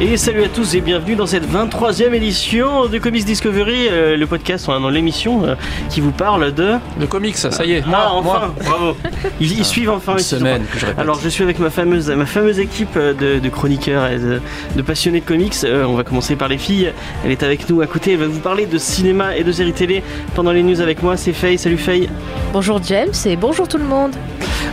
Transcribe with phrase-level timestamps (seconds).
[0.00, 4.26] Et salut à tous et bienvenue dans cette 23e édition de Comics Discovery, euh, le
[4.26, 5.54] podcast, dans l'émission euh,
[5.88, 6.74] qui vous parle de...
[6.98, 7.84] Le comics, ça y est.
[7.92, 8.54] Ah, enfin, moi.
[8.64, 8.96] bravo.
[9.40, 10.14] Ils, ils suivent enfin.
[10.14, 11.00] Une semaine que je répète.
[11.00, 14.40] Alors je suis avec ma fameuse, ma fameuse équipe euh, de, de chroniqueurs et de,
[14.74, 15.54] de passionnés de comics.
[15.62, 16.92] Euh, on va commencer par les filles.
[17.24, 18.12] Elle est avec nous à côté.
[18.12, 20.02] Elle va vous parler de cinéma et de séries télé
[20.34, 21.16] pendant les news avec moi.
[21.16, 21.56] C'est Faye.
[21.56, 22.08] Salut Faye.
[22.52, 24.12] Bonjour James et bonjour tout le monde.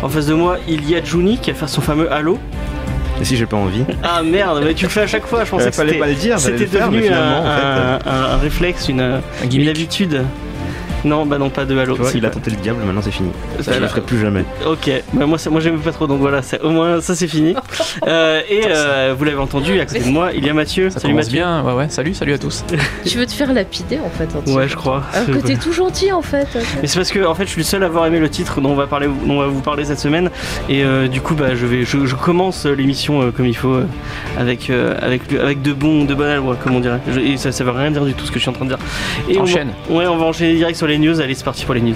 [0.01, 2.39] En face de moi, il y a Juni qui va faire son fameux Halo.
[3.21, 5.45] Et si j'ai pas envie Ah merde, mais tu le fais à chaque fois.
[5.45, 7.99] Je pensais Euh, que fallait c'était- pas le dire, c'était devenu mais finalement, un, en
[8.03, 9.69] fait, un- un- un réflexe, une, Un une gimmick.
[9.69, 10.23] habitude.
[11.03, 11.95] Non, bah non, pas de Halo.
[11.95, 13.29] Tu vois, il a tenté le diable, maintenant c'est fini.
[13.31, 13.79] Ça, je Voilà.
[13.81, 14.43] le ferai plus jamais.
[14.67, 17.55] Ok, bah moi, moi j'aime pas trop, donc voilà, au moins ça c'est fini.
[18.07, 20.89] Euh, et euh, vous l'avez entendu, à côté de moi, il y a Mathieu.
[20.89, 21.33] Ça Salut Mathieu.
[21.33, 21.61] bien.
[21.63, 21.89] Ouais, ouais.
[21.89, 22.63] Salut, salut à tous.
[23.05, 24.29] Tu veux te faire lapider en fait.
[24.35, 25.03] hein, Ouais, je crois.
[25.13, 26.47] Alors que t'es tout gentil en fait.
[26.81, 28.61] Mais c'est parce que en fait, je suis le seul à avoir aimé le titre
[28.61, 30.29] dont on va parler, dont on va vous parler cette semaine,
[30.69, 33.73] et euh, du coup, bah, je vais, je, je commence l'émission euh, comme il faut,
[33.73, 33.85] euh,
[34.37, 36.99] avec euh, avec avec de bons, de bonnes albres, comme on dirait.
[37.11, 38.65] Je- et ça, ça veut rien dire du tout ce que je suis en train
[38.65, 38.79] de dire.
[39.29, 39.69] Et on va- Enchaîne.
[39.89, 41.19] ouais, on va enchaîner direct sur les news.
[41.21, 41.95] Allez, c'est parti pour les news.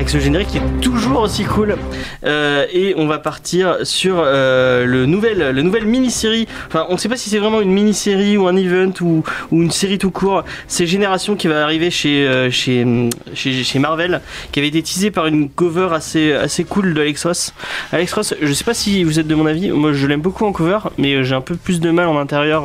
[0.00, 1.76] Avec ce générique qui est toujours aussi cool.
[2.24, 6.48] Euh, et on va partir sur euh, le nouvel, le nouvelle mini-série.
[6.68, 9.70] Enfin, on ne sait pas si c'est vraiment une mini-série ou un event ou, une
[9.70, 10.44] série tout court.
[10.68, 15.10] C'est Génération qui va arriver chez, euh, chez, chez, chez Marvel, qui avait été teasé
[15.10, 17.52] par une cover assez, assez cool de Alex Ross.
[17.92, 20.46] Alex Ross, je sais pas si vous êtes de mon avis, moi je l'aime beaucoup
[20.46, 22.62] en cover, mais j'ai un peu plus de mal en intérieur.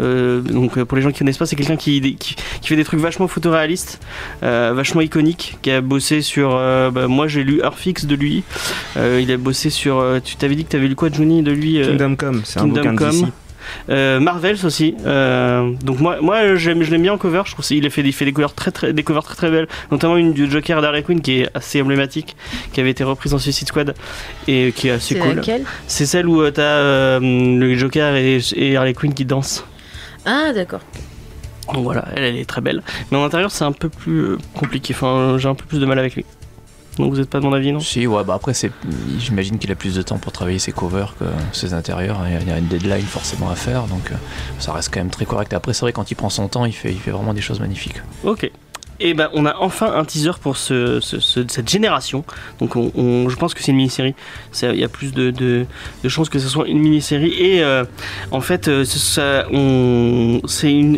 [0.00, 2.34] donc pour les gens qui connaissent pas, c'est quelqu'un qui, qui,
[2.64, 4.00] fait des trucs vachement photoréalistes,
[4.42, 6.39] vachement iconiques, qui a bossé sur.
[6.48, 8.42] Euh, bah, moi j'ai lu Earthfix de lui.
[8.96, 9.98] Euh, il a bossé sur.
[9.98, 12.60] euh, tu t'avais dit que t'avais lu quoi, Johnny, de lui euh, Kingdom Come, c'est
[12.60, 13.30] un bouquin Come.
[13.90, 14.94] euh, Marvels aussi.
[15.06, 17.42] Euh, donc moi, moi j'aime, je l'aime bien en cover.
[17.46, 19.50] Je trouve qu'il a fait, il fait des covers très, très, des covers très très
[19.50, 22.36] belles, notamment une du Joker d'Harley Quinn qui est assez emblématique,
[22.72, 23.94] qui avait été reprise dans Suicide Squad
[24.48, 25.34] et qui est assez C'est cool.
[25.36, 25.64] laquelle?
[25.86, 29.64] C'est celle où euh, t'as euh, le Joker et, et Harley Quinn qui dansent.
[30.24, 30.80] Ah d'accord.
[31.74, 32.82] Donc voilà, elle, elle est très belle.
[33.10, 34.94] Mais en intérieur, c'est un peu plus euh, compliqué.
[34.94, 36.24] Enfin, j'ai un peu plus de mal avec lui.
[36.98, 37.80] Donc vous êtes pas de mon avis, non?
[37.80, 38.70] Si, ouais, bah après, c'est,
[39.18, 42.18] j'imagine qu'il a plus de temps pour travailler ses covers que ses intérieurs.
[42.26, 44.16] Il y a- il y a une deadline forcément à faire, donc euh,
[44.58, 45.52] ça reste quand même très correct.
[45.54, 47.60] Après, c'est vrai, quand il prend son temps, il fait, il fait vraiment des choses
[47.60, 48.02] magnifiques.
[48.24, 48.50] Ok.
[49.02, 52.22] Et ben, on a enfin un teaser pour ce, ce- ce- cette génération.
[52.58, 54.14] Donc, on, on- je pense que c'est une mini-série.
[54.62, 55.64] Il y a plus de,
[56.06, 57.32] chances que ce soit une mini-série.
[57.38, 57.84] Et euh,
[58.30, 59.22] en fait, euh, c'est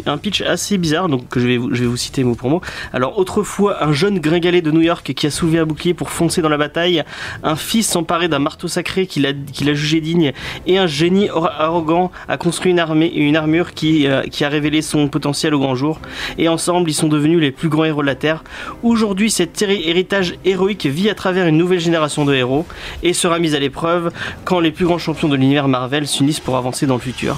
[0.07, 1.09] un pitch assez bizarre.
[1.09, 2.61] Donc, que je vais, vous- citer mot pour mot.
[2.93, 6.43] Alors, autrefois, un jeune gringalet de New York qui a soulevé un bouclier pour foncer
[6.43, 7.05] dans la bataille,
[7.45, 9.33] un fils s'emparer d'un marteau sacré qu'il a,
[9.75, 10.33] jugé digne,
[10.67, 14.83] et un génie arrogant a construit une armée une armure qui, euh, qui a révélé
[14.83, 16.01] son potentiel au grand jour
[16.39, 18.43] et ensemble ils sont devenus les plus grands de la Terre.
[18.83, 22.65] Aujourd'hui, cet héri- héritage héroïque vit à travers une nouvelle génération de héros
[23.03, 24.11] et sera mise à l'épreuve
[24.47, 27.35] quand les plus grands champions de l'univers Marvel s'unissent pour avancer dans le futur.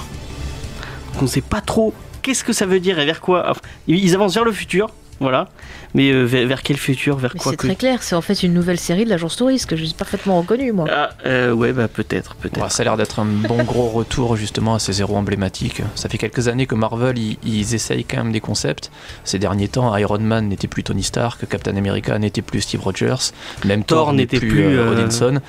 [1.13, 3.53] Donc on ne sait pas trop qu'est-ce que ça veut dire et vers quoi.
[3.87, 4.89] Ils avancent vers le futur,
[5.19, 5.47] voilà.
[5.93, 8.21] Mais euh, vers, vers quel futur, vers Mais quoi c'est que- très clair, c'est en
[8.21, 10.87] fait une nouvelle série de l'agence touriste que j'ai parfaitement reconnue moi.
[10.91, 12.61] Ah, euh, ouais, bah peut-être, peut-être.
[12.61, 15.81] Ouais, ça a l'air d'être un bon gros retour justement à ces héros emblématiques.
[15.95, 18.91] Ça fait quelques années que Marvel, ils, ils essayent quand même des concepts.
[19.23, 23.31] Ces derniers temps, Iron Man n'était plus Tony Stark, Captain America n'était plus Steve Rogers,
[23.65, 25.39] même Thor Thor, n'était plus, plus euh, Odinson.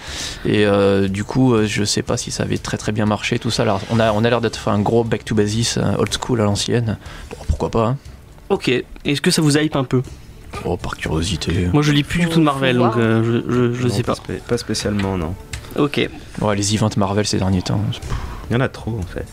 [0.45, 3.39] Et euh, du coup, euh, je sais pas si ça avait très très bien marché
[3.41, 3.63] tout ça.
[3.63, 6.41] Alors, on a, on a l'air d'être fait un gros back to basis, old school
[6.41, 6.99] à l'ancienne.
[7.31, 7.97] Bon, pourquoi pas hein.
[8.49, 8.69] Ok,
[9.05, 10.03] est-ce que ça vous hype un peu
[10.65, 11.69] Oh, par curiosité.
[11.73, 14.03] Moi je lis plus du tout de Marvel, donc euh, je, je, je Non, sais
[14.03, 14.15] pas.
[14.15, 15.35] spé- Pas spécialement, non.
[15.77, 16.09] Ok.
[16.41, 17.81] Ouais, les events Marvel ces derniers temps.
[18.49, 19.27] Il y en a trop en fait.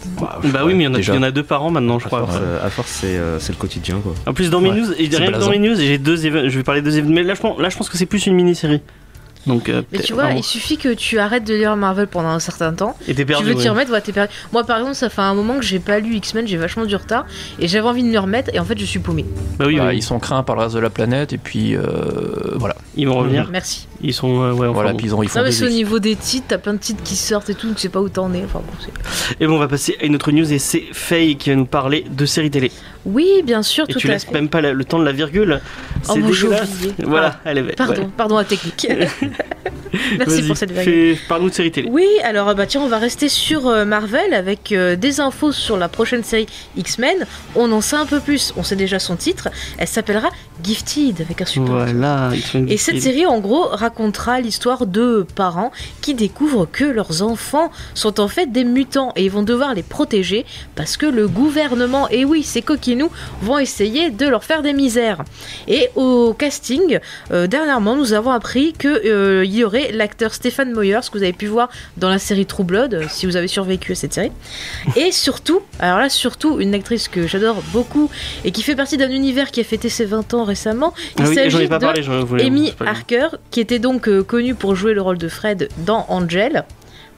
[0.51, 1.13] Bah oui, mais il y, en a, déjà.
[1.13, 2.21] il y en a deux par an maintenant, je À crois.
[2.21, 4.13] force, euh, à force, c'est euh, c'est le quotidien quoi.
[4.25, 6.49] En plus, dans mes Ouais, news, et rien que dans mes news, j'ai deux événements.
[6.49, 7.15] Je vais parler de deux événements.
[7.15, 8.81] Mais là, je pense, là, je pense que c'est plus une mini-série.
[9.45, 10.39] Donc, euh, Mais tu vois, vraiment.
[10.39, 12.95] il suffit que tu arrêtes de lire Marvel pendant un certain temps.
[13.07, 13.43] Et t'es perdu.
[13.43, 13.69] tu veux t'y ouais.
[13.71, 14.33] remettre, voilà, t'es perdu.
[14.53, 16.95] Moi par exemple, ça fait un moment que j'ai pas lu X-Men, j'ai vachement du
[16.95, 17.25] retard
[17.59, 19.25] et j'avais envie de m'y remettre et en fait je suis paumée.
[19.59, 19.97] Bah oui, Bah, oui.
[19.97, 21.83] Ils sont craints par le reste de la planète et puis euh,
[22.55, 22.75] voilà.
[22.95, 23.49] Ils vont revenir.
[23.51, 23.87] Merci.
[24.01, 24.41] Ils sont.
[24.43, 24.97] euh, ouais, enfin, voilà, bon.
[24.97, 26.79] puis ils ont ils font Non mais c'est au niveau des titres, t'as plein de
[26.79, 28.43] titres qui sortent et tout, donc je sais pas où t'en es.
[28.45, 28.73] Enfin bon,
[29.39, 31.65] Et bon, on va passer à une autre news et c'est Faye qui va nous
[31.65, 32.71] parler de séries télé.
[33.05, 34.31] Oui, bien sûr, Et tout tu à laisses fait.
[34.31, 35.59] même pas la- le temps de la virgule.
[36.07, 36.69] Oh, C'est bon, dégueulasse.
[37.03, 38.87] Voilà, elle est Pardon, pardon la technique.
[40.17, 41.89] Merci pour cette fais- Parle-nous de série télé.
[41.91, 45.77] Oui, alors bah tiens, on va rester sur euh, Marvel avec euh, des infos sur
[45.77, 46.47] la prochaine série
[46.77, 47.25] X-Men.
[47.55, 48.53] On en sait un peu plus.
[48.57, 49.49] On sait déjà son titre.
[49.77, 50.29] Elle s'appellera
[50.63, 51.73] Gifted avec un super.
[51.73, 52.31] Voilà.
[52.67, 58.19] Et cette série, en gros, racontera l'histoire de parents qui découvrent que leurs enfants sont
[58.19, 60.45] en fait des mutants et ils vont devoir les protéger
[60.75, 63.09] parce que le gouvernement, et oui, ces coquinous,
[63.41, 65.23] vont essayer de leur faire des misères.
[65.67, 66.99] Et au casting,
[67.31, 71.47] euh, dernièrement, nous avons appris qu'il y aurait l'acteur Stéphane Moyers, que vous avez pu
[71.47, 74.31] voir dans la série True Blood, euh, si vous avez survécu à cette série.
[74.95, 78.09] Et surtout, alors là, surtout, une actrice que j'adore beaucoup
[78.45, 80.93] et qui fait partie d'un univers qui a fêté ses 20 ans récemment.
[81.17, 82.01] Il Ah oui, s'agit de parlé.
[82.45, 82.73] Amy.
[82.85, 86.63] Harker, qui était donc euh, connue pour jouer le rôle de Fred dans Angel.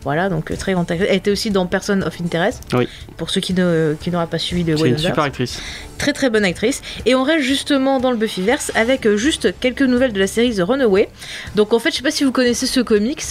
[0.06, 1.10] Voilà, donc euh, très grande actrice.
[1.10, 2.64] Elle était aussi dans Person of Interest.
[2.74, 2.88] Oui.
[3.18, 5.62] Pour ceux qui qui n'auraient pas suivi le C'est une super actrice.
[5.98, 6.82] Très très bonne actrice.
[7.06, 10.56] Et on reste justement dans le Buffyverse avec euh, juste quelques nouvelles de la série
[10.56, 11.10] The Runaway.
[11.56, 13.24] Donc en fait, je sais pas si vous connaissez ce comics.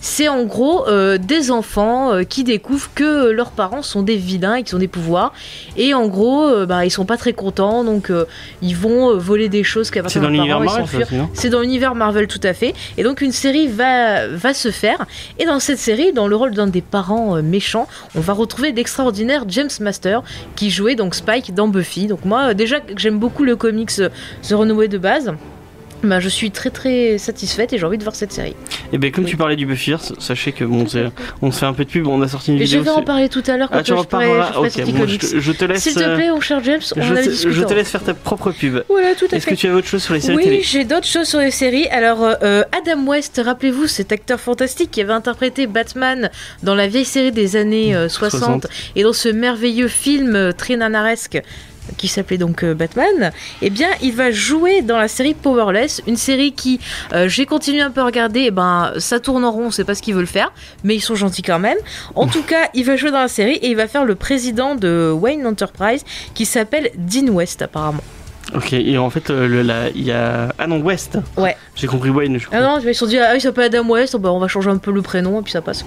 [0.00, 4.56] C'est en gros euh, des enfants euh, qui découvrent que leurs parents sont des vilains
[4.56, 5.32] et qu'ils ont des pouvoirs.
[5.76, 8.10] Et en gros, euh, bah, ils sont pas très contents, donc
[8.62, 12.40] ils vont voler des choses qui C'est dans l'univers Marvel, C'est dans l'univers Marvel tout
[12.42, 12.74] à fait.
[12.96, 15.06] Et donc une série va, va se faire.
[15.38, 18.72] Et dans cette série, dans le rôle d'un des parents euh, méchants, on va retrouver
[18.72, 20.22] l'extraordinaire James Master
[20.56, 22.06] qui jouait donc Spike dans Buffy.
[22.06, 24.08] Donc moi euh, déjà j'aime beaucoup le comics euh,
[24.42, 25.32] The Runaway de base.
[26.02, 28.54] Bah, je suis très très satisfaite et j'ai envie de voir cette série.
[28.92, 29.30] Et ben comme Oui.
[29.30, 30.84] tu parlais du Buffyverse, sachez que bon,
[31.42, 32.82] on se fait un peu de pub, on a sorti une Et je vidéo.
[32.94, 34.72] vais en parler tout à l'heure quand Ah, tu je en parleras je ferai Ok,
[34.72, 35.82] sortie bon, je, te, je te laisse.
[35.82, 38.02] S'il te euh, plaît, mon cher James, on je, avait te, je te laisse faire
[38.02, 38.82] ta propre pub.
[38.88, 39.52] Voilà, tout à Est-ce fait.
[39.54, 41.86] que tu avais autre chose sur les séries Oui, j'ai d'autres choses sur les séries.
[41.88, 46.30] Alors, euh, euh, Adam West, rappelez-vous, cet acteur fantastique qui avait interprété Batman
[46.62, 48.66] dans la vieille série des années euh, 60, 60.
[48.96, 51.40] et dans ce merveilleux film euh, très nanaresque
[51.96, 56.16] qui s'appelait donc euh, Batman, eh bien, il va jouer dans la série Powerless, une
[56.16, 56.80] série qui,
[57.12, 59.84] euh, j'ai continué un peu à regarder, eh ben, ça tourne en rond, on sait
[59.84, 60.52] pas ce qu'ils veulent faire,
[60.84, 61.78] mais ils sont gentils quand même.
[62.14, 64.74] En tout cas, il va jouer dans la série et il va faire le président
[64.74, 68.02] de Wayne Enterprise qui s'appelle Dean West apparemment.
[68.54, 70.52] Ok, et en fait, euh, il y a.
[70.58, 71.56] Ah non, West Ouais.
[71.74, 72.38] J'ai compris Wayne.
[72.38, 74.48] je Ah non, ils se sont dit, ah, il s'appelle Adam West, bah, on va
[74.48, 75.86] changer un peu le prénom et puis ça passe.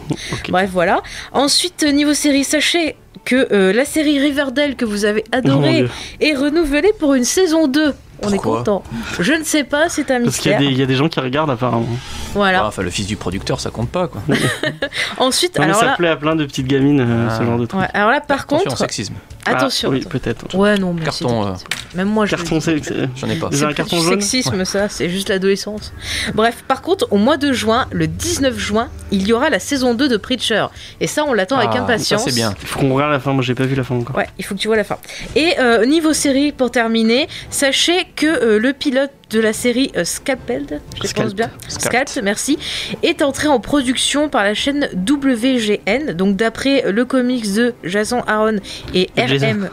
[0.50, 1.04] Bref, voilà.
[1.32, 2.96] Ensuite, niveau série, sachez
[3.26, 5.88] que euh, la série Riverdale que vous avez Oh adorée
[6.22, 7.94] est renouvelée pour une saison 2.
[8.24, 8.84] On est content.
[9.20, 10.60] Je ne sais pas, c'est un Parce qu'il y, a mystère.
[10.60, 11.88] des- il y a des gens qui regardent apparemment.
[12.34, 12.62] Voilà.
[12.64, 14.22] Ah, Enfin, le fils du producteur, ça compte pas, quoi.
[15.18, 17.38] Ensuite, Non, alors ça là, plaît à plein de petites gamines, euh, Ah.
[17.38, 17.82] ce genre de truc.
[17.82, 19.14] ouais, alors là, par Attention, contre, sexisme.
[19.46, 19.90] attention.
[19.92, 20.56] Ah, oui, peut-être.
[20.56, 21.54] Ouais, non, mais Carton, c'est- euh,
[21.92, 22.84] c'est- Même moi, je Carton, c'est.
[22.84, 23.48] c'est- J'en ai pas.
[23.48, 25.94] Avez un C'est carton du jaune sexisme, ça, c'est juste l'adolescence.
[26.34, 29.94] Bref, par contre, au mois de juin, le 19 juin, il y aura la saison
[29.94, 30.66] 2 de Preacher.
[31.00, 32.24] Et ça, on l'attend avec Ah, impatience.
[32.24, 32.54] Ça, c'est bien.
[32.62, 34.16] Il faut qu'on regarde la fin, moi j'ai pas vu la fin encore.
[34.16, 34.98] Ouais, il faut que tu vois la fin.
[35.36, 40.04] Et euh, niveau série, pour terminer, sachez que euh, le pilote de la série euh,
[40.06, 41.14] Scalped, je Scalped.
[41.16, 42.10] prononce bien, Scalped.
[42.10, 42.58] Scalped, merci,
[43.04, 48.58] est entré en production par la chaîne WGN, donc d'après le comics de Jason Aaron
[48.94, 49.10] et.
[49.18, 49.70] RM.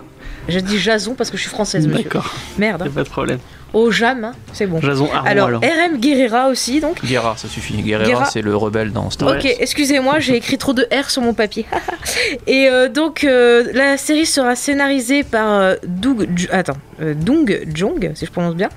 [0.48, 2.02] J'ai dit Jason parce que je suis française, monsieur.
[2.04, 2.82] D'accord, Merde.
[2.82, 2.90] hein.
[2.92, 3.38] pas de problème.
[3.72, 4.80] Au Jam, hein, c'est bon.
[4.80, 5.62] Jason Aaron Alors, alors.
[5.62, 7.02] RM Guerrera aussi, donc.
[7.04, 7.74] Guerra, ça suffit.
[7.82, 8.24] Guerrera, Guerra.
[8.26, 9.38] c'est le rebelle dans Star Ouais.
[9.38, 11.64] Ok, excusez-moi, j'ai écrit trop de R sur mon papier.
[12.46, 18.12] Et euh, donc, euh, la série sera scénarisée par euh, Doug, attends, euh, Dung Jong,
[18.14, 18.68] si je prononce bien,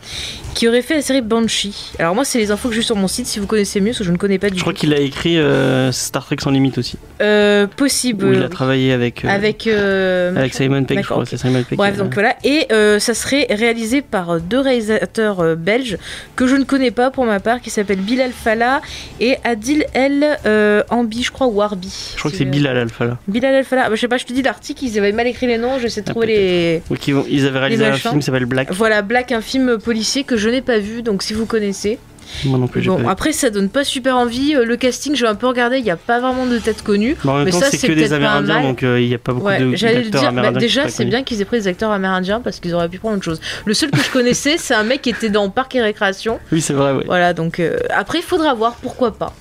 [0.54, 1.92] qui aurait fait la série Banshee.
[2.00, 3.26] Alors moi, c'est les infos que j'ai sur mon site.
[3.28, 4.64] Si vous connaissez mieux, parce que je ne connais pas du Je tout.
[4.64, 6.98] crois qu'il a écrit euh, Star Trek sans limite aussi.
[7.22, 8.26] Euh, possible.
[8.26, 9.26] Où il a travaillé avec.
[9.26, 9.68] euh, Avec.
[9.68, 11.24] euh, avec Simon Pegg, je D'accord, crois.
[11.24, 11.30] ok.
[11.30, 11.78] C'est Simon Pegg.
[11.78, 12.36] Bref, euh, donc voilà.
[12.46, 15.98] Et euh, ça serait réalisé par deux réalisateurs euh, belges
[16.36, 18.82] que je ne connais pas pour ma part, qui s'appellent Bilal Fallah
[19.20, 22.12] et Adil El euh, Ambi, je crois, ou Arbi.
[22.14, 23.18] Je crois que c'est Bilal Alpha là.
[23.28, 23.90] Bilal El Fallah.
[23.90, 26.02] Bah, je sais pas, je te dis l'article, ils avaient mal écrit les noms, j'essaie
[26.02, 26.82] de Ah, trouver les.
[27.14, 28.72] Vont- ils avaient réalisé un film qui s'appelle Black.
[28.72, 32.00] Voilà, Black, un film policier que je n'ai pas vu, donc si vous connaissez.
[32.46, 34.56] Moi non plus, j'ai Bon, pas après, ça donne pas super envie.
[34.56, 37.16] Euh, Le casting, j'ai un peu regardé, il n'y a pas vraiment de tête connue.
[37.24, 39.18] Mais en même mais temps, ça, c'est que des Amérindiens, donc euh, il n'y a
[39.18, 40.32] pas beaucoup Ouais, de- j'allais le dire.
[40.32, 43.16] bah, déjà, c'est bien qu'ils aient pris des acteurs amérindiens parce qu'ils auraient pu prendre
[43.16, 43.40] autre chose.
[43.66, 46.40] Le seul que je connaissais, c'est un mec qui était dans Parc et Récréation.
[46.52, 47.04] Oui, c'est vrai, ouais.
[47.06, 49.34] Voilà, donc euh, après, il faudra voir, pourquoi pas.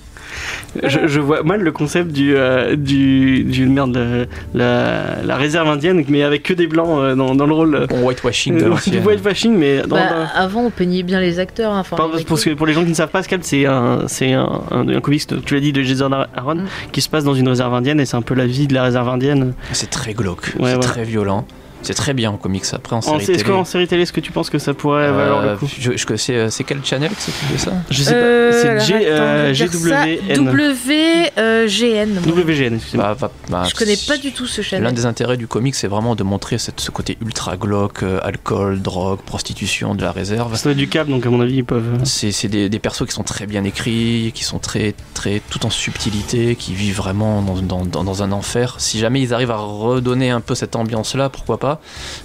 [0.83, 6.03] Je, je vois mal le concept du, euh, du, du merde, la, la réserve indienne,
[6.09, 7.87] mais avec que des blancs euh, dans, dans le rôle.
[7.89, 11.39] Bon whitewashing de euh, du whitewashing, mais dans, Bah, dans- avant, on peignait bien les
[11.39, 11.71] acteurs.
[11.71, 13.65] hein, enfin, Pas- les parce que pour les gens qui ne savent pas, Scalp, c'est
[13.65, 16.65] un, c'est un, un, un comics, tu l'as dit, de Jason Aaron, Mm.
[16.91, 18.83] qui se passe dans une réserve indienne et c'est un peu la vie de la
[18.83, 19.53] réserve indienne.
[19.71, 20.79] C'est très glauque, Ouais, c'est ouais.
[20.79, 21.45] très violent.
[21.85, 22.63] C'est très bien en comics.
[22.73, 23.43] Après, en En, série est-ce télé.
[23.43, 25.91] qu'en série télé, est-ce que tu penses que ça pourrait valoir euh, le coup je,
[25.95, 28.57] je- c'est, euh, c'est quel channel qui s'occupe de ça Je sais Euh, pas.
[28.79, 29.65] C'est G, euh, ça.
[29.65, 30.49] GWN.
[30.49, 32.19] WGN.
[32.25, 33.15] WGN, excusez-moi.
[33.19, 34.93] Bah, bah, Je connais c'est- pas du tout ce L'un channel.
[34.93, 38.81] des intérêts du comics, c'est vraiment de montrer cette- ce côté ultra glauque, euh, alcool,
[38.81, 40.55] drogue, prostitution de la réserve.
[40.55, 41.99] Ça doit être du câble, donc à mon avis, ils peuvent.
[42.03, 45.65] C'est c'est des, des persos qui sont très bien écrits, qui sont très, très tout
[45.65, 48.75] en subtilité, qui vivent vraiment dans, dans- dans- dans un enfer.
[48.79, 51.74] Si jamais ils arrivent à redonner un peu cette ambiance-là, pourquoi pas?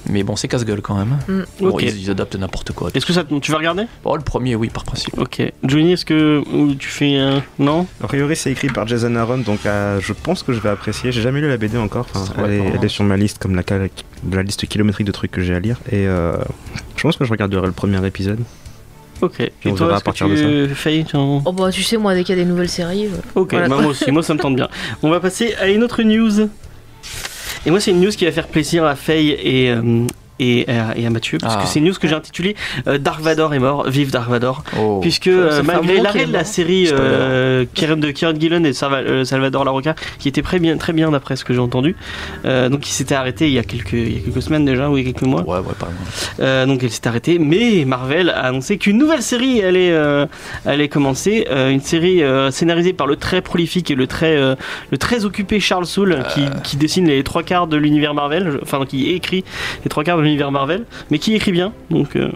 [0.08, 1.18] Mais bon, c'est casse-gueule quand même.
[1.28, 1.42] Mm.
[1.60, 2.90] Bon, ils, ils adaptent n'importe quoi.
[2.94, 3.84] Est-ce que ça, te- tu vas regarder?
[4.04, 5.18] Oh, le premier, oui, par principe.
[5.18, 5.42] Ok.
[5.64, 6.42] Johnny, est-ce que
[6.78, 7.86] tu fais un non?
[8.02, 11.12] A priori, c'est écrit par Jason Aaron, donc euh, je pense que je vais apprécier.
[11.12, 12.06] J'ai jamais lu la BD encore.
[12.14, 12.74] Enfin, elle, est, vraiment.
[12.78, 13.62] elle est sur ma liste comme la,
[14.32, 15.78] la liste kilométrique de trucs que j'ai à lire.
[15.90, 16.36] Et euh,
[16.96, 18.38] je pense que je regarderai le premier épisode.
[19.22, 19.40] Ok.
[19.40, 21.98] Et on toi, verra à est-ce que partir de tu en- Oh bah tu sais
[21.98, 23.06] moi dès qu'il y a des nouvelles séries.
[23.06, 24.68] euh, Ok, Voilà, bah, moi aussi, moi ça me tente bien.
[25.02, 26.48] On va passer à une autre news.
[27.66, 30.06] Et moi, c'est une news qui va faire plaisir à Faye et, euh,
[30.40, 31.62] et, à- et à Mathieu, parce Ah.
[31.62, 32.56] que c'est une news que j'ai intitulée
[32.86, 34.64] euh, Dark Vador est mort, vive Dark Vador.
[34.78, 34.98] Oh.
[35.00, 39.64] Puisque euh, malgré l'arrêt de la série euh, de Kieran Gillen et Salva- euh, Salvador
[39.64, 41.96] Larocca, qui était très bien, très bien d'après ce que j'ai entendu,
[42.44, 44.88] euh, donc il s'était arrêté il y, a quelques, il y a quelques semaines déjà,
[44.90, 45.42] ou il y a quelques mois.
[45.42, 45.88] Ouais, ouais, pas.
[46.40, 50.26] Euh, donc elle s'est arrêtée, mais Marvel a annoncé qu'une nouvelle série allait, euh,
[50.66, 54.54] allait commencer, Euh, une série euh, scénarisée par le très prolifique et le très, euh,
[54.90, 58.84] le très occupé Charles Soule, qui, qui dessine les trois quarts de l'univers Marvel, enfin
[58.86, 59.44] qui écrit
[59.84, 62.30] les trois quarts de l'univers Marvel, mais qui écrit bien, donc euh,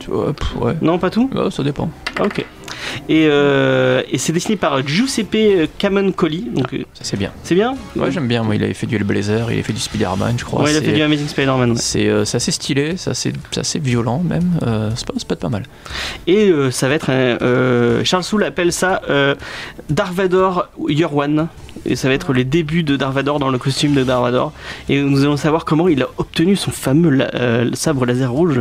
[0.00, 0.74] pff, ouais.
[0.82, 1.28] non pas tout.
[1.34, 1.90] Ouais, ça dépend.
[2.18, 2.44] Ah, ok.
[3.08, 7.30] Et, euh, et c'est dessiné par Giuseppe Camuncoli, donc euh, Ça, c'est bien.
[7.44, 7.76] c'est bien.
[7.94, 8.42] Ouais, j'aime bien.
[8.42, 10.62] Moi, il avait fait du Hellblazer, il avait fait du Spider-Man, je crois.
[10.64, 11.70] Ouais, il a C'est- fait du Amazing Spider-Man.
[11.72, 11.76] ouais.
[11.78, 14.50] C'est euh, c'est assez stylé, c'est assez, c'est assez violent même.
[14.66, 15.64] Euh, c'est pas, c'est pas pas mal.
[16.26, 19.34] Et euh, ça va être un, Charles Soule appelle ça euh,
[19.90, 21.48] Dark Vador Year One.
[21.86, 24.52] Et ça va être les débuts de Dark Vador dans le costume de Dark Vador.
[24.88, 28.60] Et nous allons savoir comment il a obtenu son fameux la- euh, sabre laser rouge.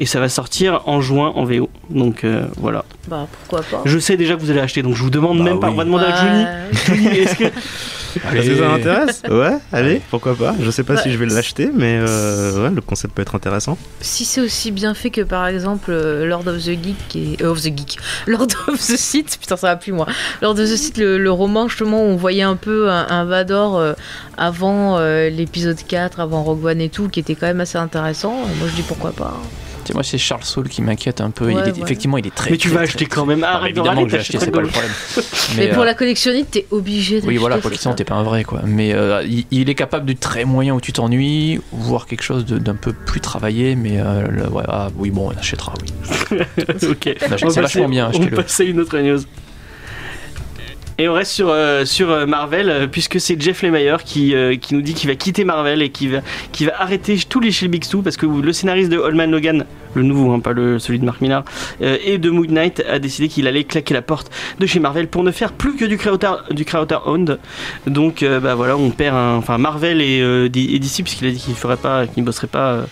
[0.00, 1.68] Et ça va sortir en juin en VO.
[1.90, 2.84] Donc euh, voilà.
[3.08, 3.82] Bah pourquoi pas.
[3.84, 5.68] Je sais déjà que vous allez acheter, donc je vous demande Bah même pas.
[5.70, 6.70] On va demander à.
[6.86, 7.44] Johnny, est-ce que
[8.34, 10.54] Est-ce que ça m'intéresse Ouais, allez, pourquoi pas.
[10.60, 13.34] Je sais pas Bah, si je vais l'acheter, mais euh, ouais, le concept peut être
[13.34, 13.76] intéressant.
[14.00, 17.50] Si c'est aussi bien fait que par exemple euh, Lord of the Geek et euh,
[17.50, 20.06] of the Geek, Lord of the Sith, putain ça va plus moi.
[20.42, 23.24] Lord of the Sith, le, le roman justement où on voyait un peu un, un
[23.24, 23.92] Vador euh,
[24.36, 28.32] avant euh, l'épisode 4, avant Rogue One et tout, qui était quand même assez intéressant.
[28.32, 29.34] Moi je dis pourquoi pas.
[29.67, 31.46] Tu sais, moi, c'est Charles Soule qui m'inquiète un peu.
[31.46, 31.82] Ouais, il est, ouais.
[31.82, 32.50] Effectivement, il est très.
[32.50, 33.44] Mais tu vas très- acheter quand même.
[33.46, 34.90] Ah, évidemment que j'ai acheté, c'est pas le problème.
[35.56, 37.28] Mais, pour euh, la collectionniste, t'es obligé d'acheter.
[37.28, 37.92] Oui, voilà, ça.
[37.94, 38.60] t'es pas un vrai, quoi.
[38.64, 42.44] Mais euh, il, il est capable du très moyen où tu t'ennuies, voire quelque chose
[42.46, 46.38] d'un peu plus travaillé, mais euh, le- ouais, ah, oui, bon, on achètera, oui.
[46.68, 46.98] ok.
[47.04, 48.36] C'est va vachement passer- bien, On achetez-le.
[48.36, 49.20] passe à une autre news.
[51.00, 54.82] Et on reste sur, euh, euh, Marvel, euh, puisque c'est Jeff Lemire qui, qui nous
[54.82, 58.02] dit qu'il va quitter Marvel et qui va, qui va arrêter tous les Big Two,
[58.02, 59.64] parce que le scénariste de Holman Logan,
[59.94, 61.44] le nouveau, hein, pas le, celui de Mark Millar,
[61.82, 65.08] euh, et de Moon Knight a décidé qu'il allait claquer la porte de chez Marvel
[65.08, 67.38] pour ne faire plus que du creator, du creator owned.
[67.86, 71.30] Donc euh, bah voilà, on perd un, enfin Marvel et, euh, et DC, puisqu'il a
[71.30, 72.82] dit qu'il ferait pas, qu'il ne bosserait pas euh,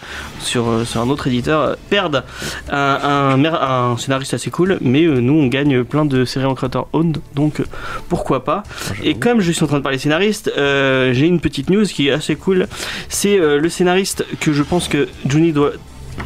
[0.41, 2.25] sur, sur un autre éditeur, perdent
[2.71, 6.55] un, un, mer- un scénariste assez cool, mais nous on gagne plein de séries en
[6.55, 7.63] creator owned, donc
[8.09, 8.63] pourquoi pas.
[9.03, 12.13] Et comme je suis en train de parler scénariste, j'ai une petite news qui est
[12.13, 12.67] assez cool.
[13.09, 15.73] C'est le scénariste que je pense que Johnny doit.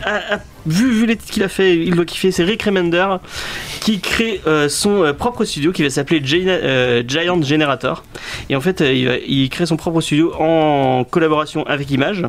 [0.05, 2.31] a- a- vu, vu les titres qu'il a fait, il doit kiffer.
[2.33, 3.07] C'est Rick Remender
[3.81, 8.05] qui crée euh, son euh, propre studio qui va s'appeler euh, Giant Generator.
[8.49, 12.23] Et en fait, il, va- crée son propre studio en collaboration avec Image.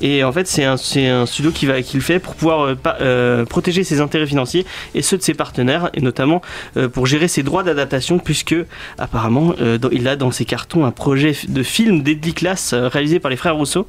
[0.00, 2.76] Et en fait, c'est un, un studio qui va qu'il fait pour pouvoir
[3.48, 6.42] protéger ses intérêts financiers et ceux de ses partenaires, et notamment
[6.92, 8.56] pour gérer ses droits d'adaptation, puisque
[8.98, 9.54] apparemment
[9.92, 13.56] il a dans ses cartons un projet de film Deadly Class réalisé par les frères
[13.56, 13.86] Rousseau.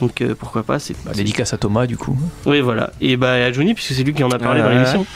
[0.00, 2.16] Donc euh, pourquoi pas c'est Bah, dédicace à Thomas, du coup.
[2.44, 4.72] oui voilà et bah à Johnny puisque c'est lui qui en a parlé Ouais, dans
[4.74, 5.06] l'émission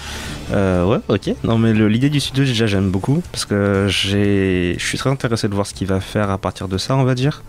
[0.52, 1.34] Euh, ouais, ok.
[1.44, 5.46] Non, mais l'idée du studio, déjà, j'aime beaucoup parce que j'ai, je suis très intéressé
[5.48, 7.44] de voir ce qu'il va faire à partir de ça, on va dire.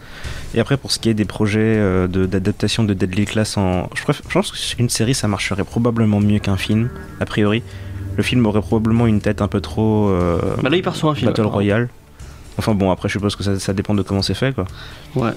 [0.53, 3.89] Et après, pour ce qui est des projets euh, de- d'adaptation de Deadly Class en,
[3.95, 7.63] je, préfère- je pense qu'une série, ça marcherait probablement mieux qu'un film, a priori.
[8.17, 10.11] Le film aurait probablement une tête un peu trop
[10.61, 11.47] bah là il part sur un film Battle.
[11.47, 11.89] Royale.
[12.59, 14.65] Enfin bon, après, je suppose que ça, ça dépend de comment c'est fait, quoi.
[15.15, 15.31] ouais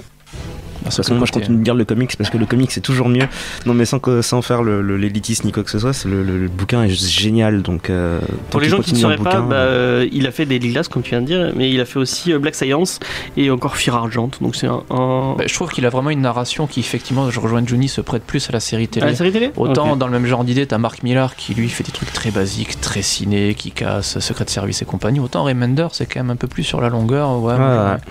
[0.85, 2.81] De toute façon, moi je continue de lire le comics parce que le comics c'est
[2.81, 3.27] toujours mieux.
[3.65, 6.07] Non, mais sans, que, sans faire le- le- l'élitisme ni quoi que ce soit, c'est
[6.07, 7.61] le, le- le bouquin est juste génial.
[7.61, 8.19] Donc, euh,
[8.51, 10.59] pour les gens qui ne sauraient en pas bah, euh, euh, il a fait des
[10.59, 12.99] Lilas comme tu viens de dire mais il a fait aussi euh, Black Science
[13.37, 15.35] et encore Fear Argent donc c'est un, un...
[15.37, 18.23] Bah, je trouve qu'il a vraiment une narration qui, effectivement, je rejoins Johnny, se prête
[18.23, 19.05] plus à la série télé.
[19.07, 19.51] la série télé?
[19.57, 22.31] Autant dans le même genre d'idée, t'as Mark Millar qui lui fait des trucs très
[22.31, 25.19] basiques, très ciné, qui casse Secret Service et compagnie.
[25.19, 27.39] Autant Remender, c'est quand même un peu plus sur la longueur.
[27.41, 27.53] Ouais.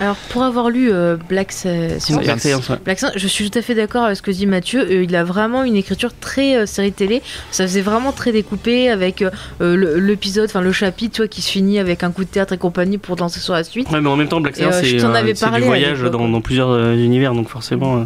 [0.01, 2.69] Alors pour avoir lu euh, Black Science, Black Science.
[2.69, 2.83] ouais.
[2.83, 4.81] Black Saint, je suis tout à fait d'accord avec ce que dit Mathieu.
[4.81, 7.21] Euh, il a vraiment une écriture très euh, série télé.
[7.51, 9.29] Ça faisait vraiment très découpé avec euh,
[9.59, 12.53] le- l'épisode, enfin le chapitre, tu vois, qui se finit avec un coup de théâtre
[12.53, 13.89] et compagnie pour danser sur la suite.
[13.91, 16.93] Ouais, mais en même temps, Black euh, je c'est euh, du voyage dans, plusieurs euh,
[16.95, 18.03] univers, donc forcément, euh,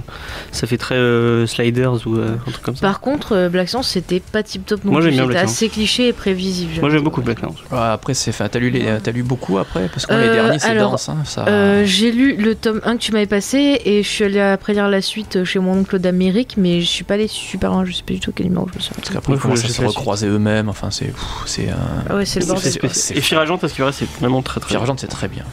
[0.51, 2.81] ça fait très euh, Sliders ou euh, un truc comme ça.
[2.81, 5.09] Par contre, euh, Black Saint, c'était pas tip top non Moi, plus.
[5.09, 6.71] j'aime bien Black assez cliché et prévisible.
[6.81, 7.47] Moi, j'aime beaucoup Black Saint.
[7.71, 10.59] Ouais, après, c'est, enfin, t'as lu, les, t'as lu beaucoup après Parce que les derniers,
[10.59, 11.09] c'est dense.
[11.09, 11.45] hein, ça...
[11.47, 14.73] Euh, j'ai lu le tome 1 que tu m'avais passé et je suis allée après
[14.73, 17.93] lire la suite chez mon oncle d'Amérique, mais je suis pas allée super loin, je
[17.93, 18.97] sais pas du tout quel numéro je me souviens.
[18.97, 20.69] Parce qu'après, ils commencent à se recroiser eux-mêmes.
[20.69, 21.13] Enfin, c'est.
[21.45, 21.69] C'est.
[21.69, 21.77] un
[22.09, 22.73] Ah ouais, c'est le bordel.
[22.83, 24.77] Et Fire Agent, parce qu'il vrai, c'est vraiment très très.
[24.97, 25.43] C'est très bien.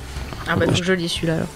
[0.48, 1.48] Ah bah que je lis celui-là alors.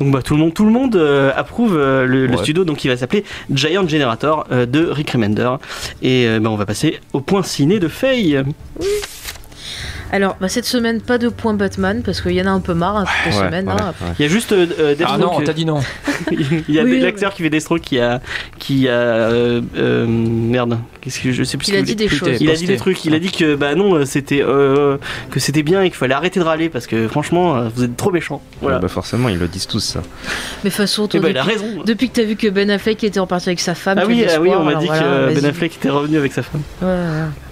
[0.00, 2.88] Donc bah, tout le monde, tout le monde euh, approuve euh, le, studio, donc il
[2.88, 5.50] va s'appeler Giant Generator euh, de Rick Remender.
[6.02, 8.42] Et euh, bah, on va passer au point ciné de Faye.
[10.12, 12.74] Alors, bah, cette semaine, pas de point Batman parce qu'il y en a un peu
[12.74, 13.66] marre hein, Ouais, semaines.
[13.68, 13.94] ouais, hein.
[14.00, 14.08] ouais.
[14.18, 15.80] Il y a juste euh, euh, Ah non, t'as dit non.
[16.30, 18.20] il y a Oui, l'acteur qui fait Deathstroke qui a
[18.58, 22.08] qui a euh, euh, merde qu'est-ce que je sais plus ce Il a dit des
[22.08, 22.40] choses.
[22.40, 24.96] il a dit des trucs il a dit que bah non c'était euh,
[25.30, 28.10] que c'était bien et qu'il fallait arrêter de râler parce que franchement vous êtes trop
[28.10, 30.00] méchants voilà Ouais, bah forcément, ils le disent tous ça.
[30.64, 32.48] Mais de toute façon, toi, bah il a depuis, raison depuis que t'as vu que
[32.48, 35.34] Ben Affleck était reparti avec sa femme, ah oui ah oui on m'a dit que.
[35.34, 36.62] Ben Affleck était revenu avec sa femme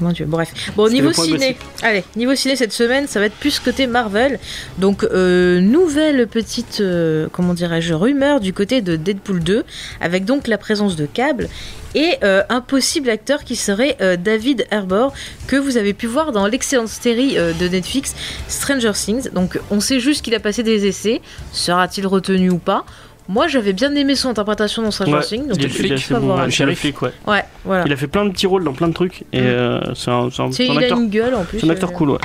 [0.00, 0.52] mon dieu, bref.
[0.76, 4.38] Bon, niveau ciné, allez, niveau ciné cette semaine, ça va être plus côté Marvel.
[4.78, 9.64] Donc, euh, nouvelle petite, euh, comment dirais-je, rumeur du côté de Deadpool 2,
[10.00, 11.48] avec donc la présence de Cable
[11.94, 15.12] et euh, un possible acteur qui serait David Harbour,
[15.46, 18.14] que vous avez pu voir dans l'excellente série de Netflix
[18.48, 19.30] Stranger Things.
[19.30, 21.20] Donc, on sait juste qu'il a passé des essais.
[21.52, 22.84] Sera-t-il retenu ou pas?
[23.28, 26.20] Moi j'avais bien aimé son interprétation dans Stranger Ouais, Things, donc il flic, faut bon,
[26.26, 26.36] voir.
[26.38, 26.78] Le c'est le shérif.
[26.80, 27.84] flic ouais ouais, voilà.
[27.86, 30.28] il a fait plein de petits rôles dans plein de trucs et euh, c'est un,
[30.30, 31.60] c'est un, un il a acteur une gueule en plus.
[31.60, 32.18] c'est un acteur euh, cool ouais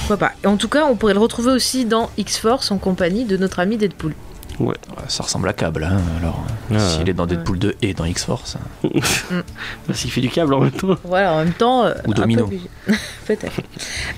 [0.00, 0.32] Pourquoi pas.
[0.44, 3.60] Et en tout cas, on pourrait le retrouver aussi dans X-Force en compagnie de notre
[3.60, 4.14] ami Deadpool.
[4.58, 4.74] Ouais,
[5.08, 5.84] ça ressemble à câble.
[5.84, 8.56] Hein, alors, Ouais, s'il est dans Deadpool 2 et dans X-Force.
[8.56, 8.88] hein.
[9.86, 11.84] parce qu'il fait du câble en même temps Voilà, en même temps.
[11.84, 12.44] euh, Ou peu Domino.
[12.44, 12.68] obligé.
[13.26, 13.60] Peut-être.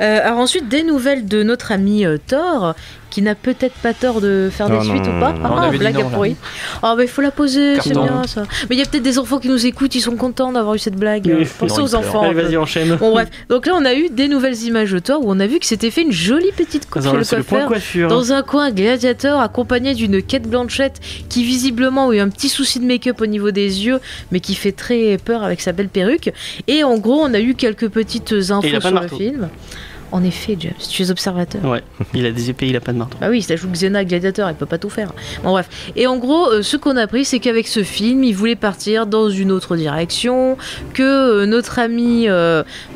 [0.01, 2.75] Euh, alors ensuite, des nouvelles de notre ami euh, Thor,
[3.11, 5.35] qui n'a peut-être pas tort de faire Non, des non, suites non, ou pas.
[5.45, 6.37] Ah, dit blague non, à pourri.
[6.83, 8.45] Ah, mais il faut la poser, c'est bien ça.
[8.69, 10.79] Mais il y a peut-être des enfants qui nous écoutent, ils sont contents d'avoir eu
[10.79, 11.31] cette blague.
[11.39, 11.47] Oui.
[11.59, 12.23] Pensez aux enfants.
[12.23, 13.29] allez vas-y enchaîne Bon, bref.
[13.49, 15.67] Donc là, on a eu des nouvelles images de Thor où on a vu que
[15.67, 17.67] s'était fait une jolie petite coupe chez le point coiffeur.
[17.69, 22.49] coiffure Dans un coin, Gladiator accompagné d'une Kate Blanchett qui visiblement a eu un petit
[22.49, 24.01] souci de make-up au niveau des yeux,
[24.33, 26.33] mais qui fait très peur avec sa belle perruque.
[26.69, 29.49] Et en gros, on a eu quelques petites infos sur le film.
[30.13, 31.65] En effet, James, tu es observateur.
[31.65, 31.83] Ouais,
[32.15, 33.17] il a des épées, il a pas de marteau.
[33.21, 35.13] Bah oui, ça joue Xena Gladiator, il peut pas tout faire.
[35.43, 35.69] Bon bref.
[35.97, 39.07] Et en gros, euh, ce qu'on a appris, c'est qu'avec ce film, il voulait partir
[39.07, 40.57] dans une autre direction,
[40.95, 42.27] que euh, notre ami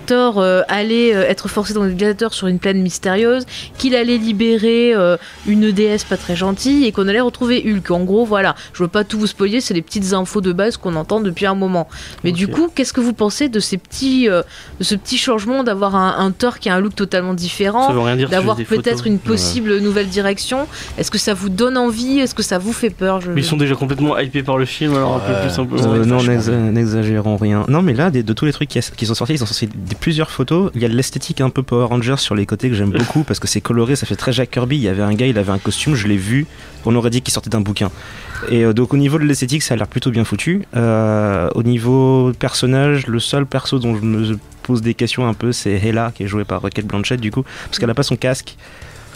[0.07, 3.45] Thor euh, allait euh, être forcé dans le gladiateur sur une plaine mystérieuse,
[3.79, 7.91] qu'il allait libérer euh, une déesse pas très gentille et qu'on allait retrouver Hulk.
[7.91, 8.55] En gros, voilà.
[8.73, 11.47] Je veux pas tout vous spoiler, c'est les petites infos de base qu'on entend depuis
[11.47, 11.89] un moment.
[12.25, 14.43] Mais du coup, qu'est-ce que vous pensez de ces petits, euh,
[14.79, 17.89] de ce petit changement d'avoir un, un Thor qui a un look totalement différent?
[18.31, 20.67] D'avoir des peut-être une possible nouvelle direction?
[20.99, 22.19] Est-ce que ça vous donne envie?
[22.19, 23.21] Est-ce que ça vous fait peur?
[23.21, 23.33] Je...
[23.37, 26.21] Ils sont déjà complètement hypés par le film, alors un peu plus Euh, être non,
[26.73, 27.65] n'exagérons rien.
[27.69, 29.67] Non, mais là, des- de tous les trucs qui, qui sont sortis, ils ont sorti
[29.67, 30.71] des- plusieurs photos.
[30.75, 33.39] Il y a l'esthétique un peu Power Rangers sur les côtés que j'aime beaucoup parce
[33.39, 34.77] que c'est coloré, ça fait très Jack Kirby.
[34.77, 36.47] Il y avait un gars, il avait un costume, je l'ai vu.
[36.85, 37.91] On aurait dit qu'il sortait d'un bouquin.
[38.51, 40.65] Et euh, donc, au niveau de l'esthétique, ça a l'air plutôt bien foutu.
[40.77, 45.53] Euh, au niveau personnage, le seul perso dont je me pose des questions un peu,
[45.53, 48.17] c'est Hela, qui est joué par Raquel Blanchett, du coup, parce qu'elle a pas son
[48.17, 48.57] casque.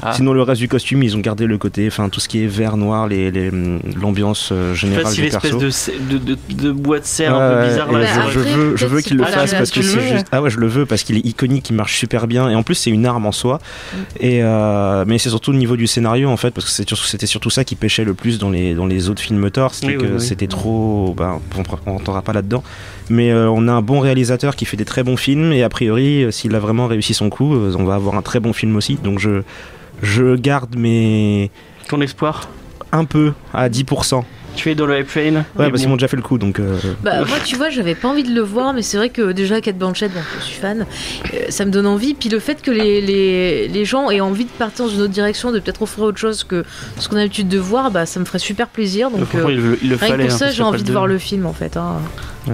[0.02, 0.12] Ah.
[0.14, 2.46] Sinon, le reste du costume, ils ont gardé le côté, enfin, tout ce qui est
[2.46, 3.50] vert, noir, les- les-
[4.00, 7.34] l'ambiance euh, Je sais générale pas si l'espèce de, de, de, de boîte de serre
[7.34, 8.04] un peu bizarre là.
[8.04, 10.26] Je, après, je veux, je peut-être veux qu'il le fasse parce que c'est juste.
[10.32, 12.62] Ah ouais, je le veux parce qu'il est iconique, il marche super bien et en
[12.62, 13.58] plus c'est une arme en soi.
[14.20, 16.70] Et euh, mais c'est surtout au niveau du scénario en fait parce que
[17.06, 19.96] c'était surtout ça qui pêchait le plus dans les dans les autres films Thor, c'était
[19.96, 20.20] Oui, que oui.
[20.20, 21.14] c'était trop.
[21.16, 21.40] Bah,
[21.86, 22.62] on rentrera pas là-dedans.
[23.10, 25.68] Mais euh, on a un bon réalisateur qui fait des très bons films et a
[25.68, 28.52] priori, euh, s'il a vraiment réussi son coup, euh, on va avoir un très bon
[28.52, 28.96] film aussi.
[29.02, 29.42] Donc je
[30.02, 31.50] je garde mes
[31.88, 32.48] Ton espoir.
[32.92, 34.22] un peu à 10%.
[34.56, 35.20] Tu es dans le train.
[35.56, 36.58] Ouais, parce qu'ils m'ont déjà fait le coup donc.
[36.58, 39.30] euh, Bah, moi, tu vois, j'avais pas envie de le voir, mais c'est vrai que
[39.30, 40.84] déjà, Kate Blanchett, bon, je suis fan,
[41.32, 42.14] euh, ça me donne envie.
[42.14, 45.12] Puis le fait que les, les, les gens aient envie de partir dans une autre
[45.12, 46.64] direction, de peut-être offrir autre chose que
[46.98, 49.10] ce qu'on a l'habitude de voir, bah, ça me ferait super plaisir.
[49.12, 50.24] Donc, euh, il, le- il le rien que fallait.
[50.24, 51.76] pour hein, ça, j'ai envie de voir le film en fait.
[51.76, 51.96] hein.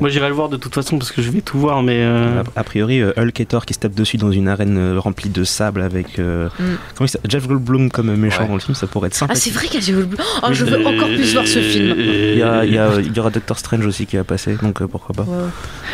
[0.00, 1.98] Moi j'irai le voir de toute façon parce que je vais tout voir, mais.
[1.98, 4.76] euh, A, a priori, euh, Hulk et Thor qui se tapent dessus dans une arène
[4.78, 6.18] euh, remplie de sable avec.
[6.18, 6.62] euh, Mm.
[6.94, 8.48] Comment il s'appelle Jeff Goldblum comme méchant Ouais.
[8.48, 9.42] dans le film, ça pourrait être Ah, sympathique.
[9.44, 10.20] c'est vrai qu'il y a Jeff Goldblum.
[10.42, 11.94] Oh, je veux encore plus voir ce film.
[11.98, 14.56] Il y, a- il y a- il y aura Doctor Strange aussi qui va passer,
[14.62, 15.22] donc euh, pourquoi pas.
[15.22, 15.44] Ouais.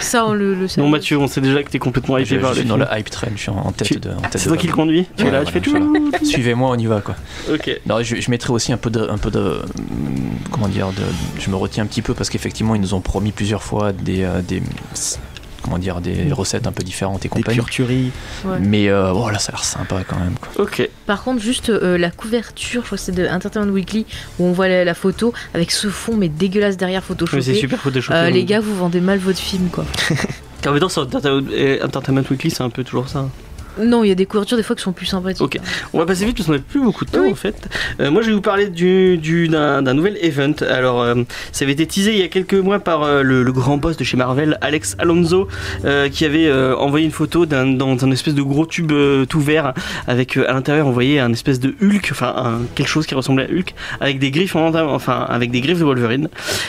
[0.00, 0.80] Ça, on le, le sait.
[0.80, 2.76] Non, Mathieu, on sait déjà que t'es complètement Je, hypé je par le suis dans
[2.76, 4.10] le hype train, je suis en, tête Tu- de.
[4.34, 5.76] C'est toi qui le conduis Tu es Ouais, là, tu fais tout.
[6.22, 7.14] Suivez-moi, on y va quoi.
[7.52, 7.80] Ok.
[7.86, 9.56] Non, je, je mettrai aussi un peu de, un peu de,
[10.50, 11.02] comment dire, de,
[11.40, 14.22] je me retiens un petit peu parce qu'effectivement ils nous ont promis plusieurs fois des,
[14.24, 14.62] euh, des,
[15.62, 17.60] comment dire, des recettes un peu différentes et Des compagnie.
[17.70, 18.10] tueries.
[18.44, 18.58] Ouais.
[18.60, 20.34] Mais euh, bon, là, ça a l'air sympa quand même.
[20.40, 20.64] Quoi.
[20.64, 20.88] Ok.
[21.06, 24.06] Par contre, juste euh, la couverture, je crois que c'est de Entertainment Weekly,
[24.38, 27.02] où on voit la, la photo avec ce fond, mais dégueulasse derrière
[27.54, 28.18] c'est super photoshopé.
[28.18, 29.84] Euh, les gars, vous vendez mal votre film, quoi.
[30.66, 33.28] En sur Entertainment euh, Entertainment Weekly, c'est un peu toujours ça.
[33.78, 35.40] Non, il y a des couvertures des fois qui sont plus sympathiques.
[35.42, 35.58] Ok.
[35.92, 37.32] On va passer vite parce qu'on n'a plus beaucoup de temps Oui.
[37.32, 37.68] en fait.
[38.00, 40.52] Euh, moi je vais vous parler du, du- d'un, nouvel event.
[40.68, 41.14] Alors euh,
[41.52, 43.96] ça avait été teasé il y a quelques mois par euh, le, le grand boss
[43.96, 45.48] de chez Marvel, Alex Alonso,
[46.12, 48.92] qui avait envoyé une photo d'un, dans un espèce de gros tube
[49.28, 49.72] tout vert
[50.06, 53.44] avec à l'intérieur on voyait un espèce de Hulk, enfin un- quelque chose qui ressemblait
[53.44, 56.28] à Hulk, avec des griffes en, enfin avec des griffes de Wolverine.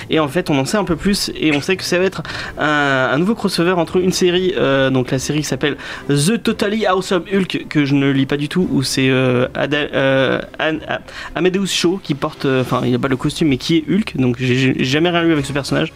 [0.10, 2.06] Et en fait on en sait un peu plus et on sait que ça va
[2.06, 2.24] être
[2.58, 4.54] un, un nouveau crossover entre une série,
[4.92, 5.78] donc la série qui s'appelle
[6.10, 10.40] The Totally Awesome Hulk que je ne lis pas du tout où c'est euh, euh,
[10.60, 11.00] An- A-
[11.36, 14.18] Amadeus Shaw qui porte euh, enfin il a pas le costume mais qui est Hulk
[14.18, 15.92] donc j'ai j'ai jamais rien lu avec ce personnage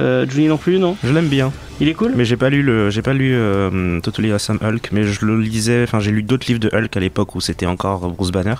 [0.00, 0.96] euh, Johnny non plus non?
[1.04, 2.12] Je l'aime bien, il est cool?
[2.16, 5.38] Mais j'ai pas lu le, j'ai pas lu euh, Totally Awesome Hulk, mais je le
[5.38, 5.82] lisais.
[5.82, 8.54] Enfin, j'ai lu d'autres livres de Hulk à l'époque où c'était encore Bruce Banner.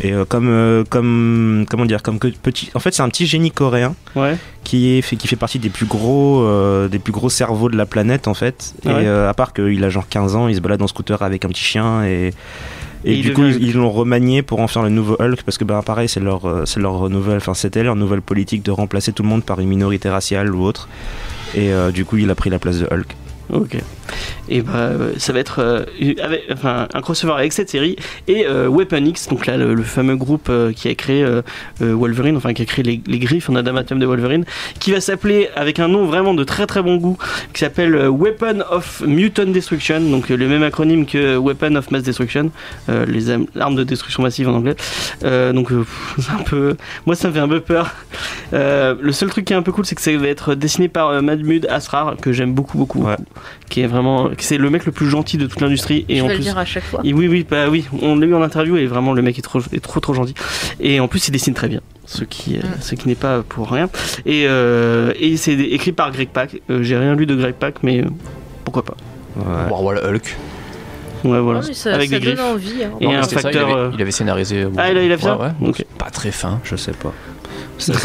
[0.00, 2.70] Et euh, comme, euh, comme, comment dire, comme que petit.
[2.74, 5.68] En fait, c'est un petit génie coréen ouais qui est fait, qui fait partie des
[5.68, 8.74] plus gros, euh, des plus gros cerveaux de la planète en fait.
[8.86, 9.02] Ah.
[9.02, 11.48] Et à part qu'il a genre 15 ans, il se balade en scooter avec un
[11.48, 12.30] petit chien et
[13.06, 15.64] et, du coup devient ils l'ont remanié pour en faire le nouveau Hulk parce que
[15.64, 19.22] bah pareil c'est leur c'est leur nouvelle, enfin c'était leur nouvelle politique de remplacer tout
[19.22, 20.88] le monde par une minorité raciale ou autre.
[21.54, 23.14] Et du coup il a pris la place de Hulk.
[23.52, 23.76] Ok.
[24.48, 25.84] Et bah euh, ça va être euh,
[26.52, 27.96] enfin, un crossover avec cette série
[28.28, 31.26] et euh, Weapon X, donc là le, fameux groupe qui a créé
[31.80, 34.44] Wolverine, enfin qui a créé les, griffes en adamantium de Wolverine,
[34.80, 37.16] qui va s'appeler avec un nom vraiment de très très bon goût,
[37.52, 42.50] qui s'appelle Weapon of Mutant Destruction, donc le même acronyme que Weapon of Mass Destruction,
[42.88, 44.76] les armes de destruction massive en anglais.
[45.22, 45.70] Donc
[46.18, 46.76] c'est un peu,
[47.06, 47.94] moi ça me fait un peu peur.
[48.52, 51.22] Le seul truc qui est un peu cool, c'est que ça va être dessiné par
[51.22, 53.06] Mahmoud Asrar, que j'aime beaucoup beaucoup.
[53.70, 56.26] Qui est vraiment c'est le mec le plus gentil de toute l'industrie et je en
[56.26, 57.00] plus le dire à chaque fois.
[57.04, 59.42] et oui oui bah oui on l'a eu en interview et vraiment le mec est
[59.42, 60.34] trop est trop trop gentil
[60.80, 62.80] et en plus il dessine très bien ce qui euh, Mm.
[62.80, 63.88] ce qui n'est pas pour rien
[64.26, 67.76] et euh, et c'est écrit par Greg Pak Euh, j'ai rien lu de Greg Pak
[67.82, 68.08] mais euh,
[68.64, 68.96] pourquoi pas
[69.36, 69.42] Ouais.
[69.68, 70.36] Bon, voilà, Hulk.
[71.24, 72.84] ouais voilà ça, avec ça des donne griffes envie.
[72.84, 72.90] hein.
[73.00, 74.66] Et Non, un ça, facteur, il, avait, il avait scénarisé.
[74.76, 75.72] Ah, il a- il a fait ça ouais.
[75.98, 76.60] Pas très fin.
[76.62, 77.12] Je sais pas.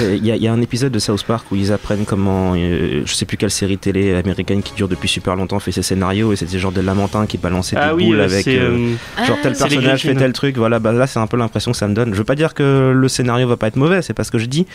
[0.02, 2.54] Il y, a- il y a un épisode de South Park où ils apprennent comment,
[2.56, 5.84] euh, je sais plus quelle série télé américaine qui dure depuis super longtemps fait ses
[5.84, 8.52] scénarios et c'était genre des lamentins qui balançaient ah des oui boules euh, avec euh,
[8.72, 10.58] euh, genre Ah, tel personnage fait tel truc.
[10.58, 12.14] Voilà, bah là c'est un peu l'impression que ça me donne.
[12.14, 14.38] Je veux pas dire que le scénario va pas être mauvais, c'est pas ce que
[14.40, 14.66] je dis,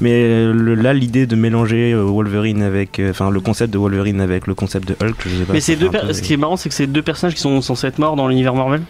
[0.00, 4.54] mais le- là l'idée de mélanger Wolverine avec, enfin le concept de Wolverine avec le
[4.54, 5.52] concept de Hulk, je sais pas.
[5.54, 7.60] mais c'est deux peu- ce qui est marrant c'est que c'est deux personnages qui sont
[7.62, 8.82] censés être morts dans l'univers Marvel?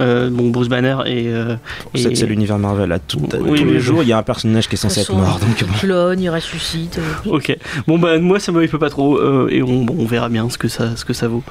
[0.00, 1.56] Euh, bon Bruce Banner et, euh,
[1.94, 2.92] C'est et- c'est l'univers Marvel.
[2.92, 5.00] À tout, à Oui, tous les jours, il y a un personnage qui est censé
[5.00, 5.38] être mort.
[5.40, 5.72] Donc bon.
[5.78, 6.98] clone, il ressuscite.
[6.98, 7.56] euh, Ok.
[7.86, 10.48] Bon bah moi ça me peut pas trop euh, et on, bon, on verra bien
[10.50, 11.42] ce que ça ce que ça vaut.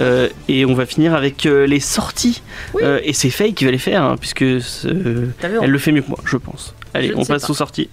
[0.00, 2.42] Euh, et on va finir avec euh, les sorties
[2.74, 2.82] Oui.
[2.84, 4.62] Euh, et c'est Faye qui va les faire hein, puisque vu
[5.62, 6.74] elle le fait mieux que moi je pense.
[6.94, 7.50] Allez Je on passe pas.
[7.50, 7.88] aux sorties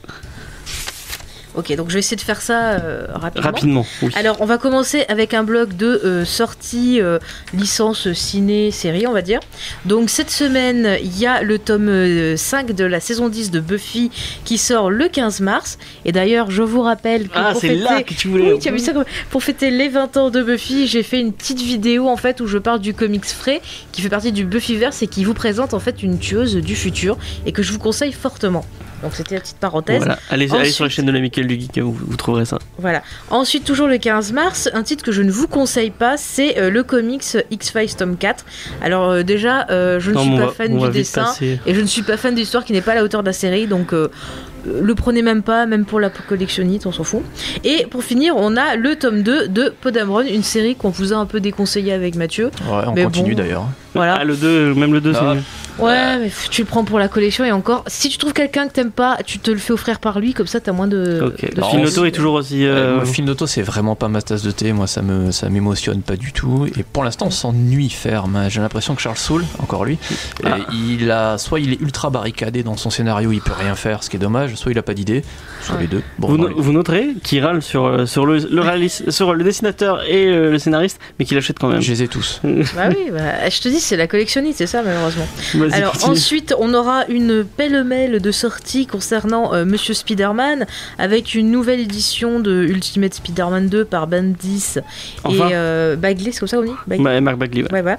[1.56, 3.44] Ok, donc je vais essayer de faire ça euh, rapidement.
[3.44, 3.86] rapidement.
[4.02, 4.12] Oui.
[4.16, 7.20] Alors, on va commencer avec un bloc de euh, sorties euh,
[7.54, 9.40] licence ciné série, on va dire.
[9.86, 13.60] Donc cette semaine, il y a le tome euh, 5 de la saison 10 de
[13.60, 14.12] Buffy
[14.44, 15.78] qui sort le 15 mars.
[16.04, 17.84] Et d'ailleurs, je vous rappelle que ah c'est fêter...
[17.84, 18.54] là que tu voulais.
[18.54, 18.92] Oui, tu as vu ça
[19.30, 22.48] Pour fêter les 20 ans de Buffy, j'ai fait une petite vidéo en fait où
[22.48, 25.80] je parle du comics frais qui fait partie du Buffyverse et qui vous présente en
[25.80, 28.66] fait une tueuse du futur et que je vous conseille fortement.
[29.06, 30.00] Donc c'était la petite parenthèse.
[30.00, 30.18] Voilà.
[30.30, 32.58] Allez, allez sur la Ensuite- chaîne de la Michael du Geek, vous, vous trouverez ça.
[32.80, 33.04] Voilà.
[33.30, 36.70] Ensuite, toujours le 15 mars, un titre que je ne vous conseille pas, c'est euh,
[36.72, 38.44] le comics X-Files tome 4.
[38.82, 41.60] Alors euh, déjà, euh, je ne Non, suis pas va- fan du dessin passer.
[41.68, 43.28] et je ne suis pas fan de l'histoire qui n'est pas à la hauteur de
[43.28, 47.22] la série, donc le prenez même pas, même pour la collectionnite, on s'en fout.
[47.64, 51.18] Et pour finir, on a le tome 2 de Podamron, une série qu'on vous a
[51.18, 52.46] un peu déconseillé avec Mathieu.
[52.68, 53.44] Ouais, on Mais continue bon.
[53.44, 53.68] d'ailleurs.
[53.96, 54.18] Voilà.
[54.20, 55.42] Ah le 2, même le 2 c'est mieux.
[55.78, 58.72] Ouais, mais tu le prends pour la collection et encore, si tu trouves quelqu'un que
[58.72, 61.22] t'aimes pas, tu te le fais offrir par lui, comme ça t'as moins de.
[61.34, 61.54] Ok.
[61.54, 61.98] de Film soucis.
[61.98, 62.66] auto est toujours aussi.
[62.66, 64.72] Euh, euh, film d'auto, c'est vraiment pas ma tasse de thé.
[64.72, 66.66] Moi, ça me, ça m'émotionne pas du tout.
[66.78, 68.46] Et pour l'instant, on s'ennuie ferme.
[68.48, 69.98] J'ai l'impression que Charles Soule, encore lui,
[70.46, 70.48] Ah.
[70.48, 74.02] euh, il a, soit il est ultra barricadé dans son scénario, il peut rien faire,
[74.02, 75.24] ce qui est dommage, soit il a pas d'idée,
[75.62, 75.82] soit Ouais.
[75.82, 76.04] les deux.
[76.20, 80.04] Bon, vous, vous noterez qu'il râle sur, euh, sur, le, le réalis- sur le dessinateur
[80.08, 81.82] et euh, le scénariste, mais qu'il achète quand même.
[81.82, 82.40] je les ai tous.
[82.46, 85.28] Bah oui, bah, je te dis, c'est la collectionniste, c'est ça malheureusement.
[85.72, 86.12] Alors continue.
[86.12, 90.66] ensuite, on aura une pêle-mêle de sorties concernant euh, Monsieur Spider-Man
[90.98, 94.76] avec une nouvelle édition de Ultimate Spider-Man 2 par Bendis
[95.24, 95.50] Enfin.
[95.50, 97.82] et euh, Bagley, c'est comme ça qu'on dit Bagley Mark Bagley, ouais.
[97.82, 97.96] Ouais.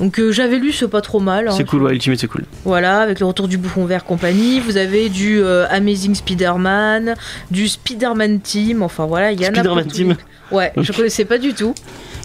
[0.00, 1.48] Donc euh, j'avais lu, c'est pas trop mal.
[1.48, 1.54] hein.
[1.56, 2.44] C'est cool, ouais, Ultimate, c'est cool.
[2.64, 4.60] Voilà, avec le retour du bouffon vert compagnie.
[4.60, 7.14] Vous avez du Amazing Spider-Man,
[7.50, 8.82] du Spider-Man Team.
[8.82, 9.54] Enfin voilà, il y en a.
[9.54, 10.08] Spider-Man Team.
[10.10, 10.16] les-
[10.56, 11.74] Ouais, je connaissais pas du tout.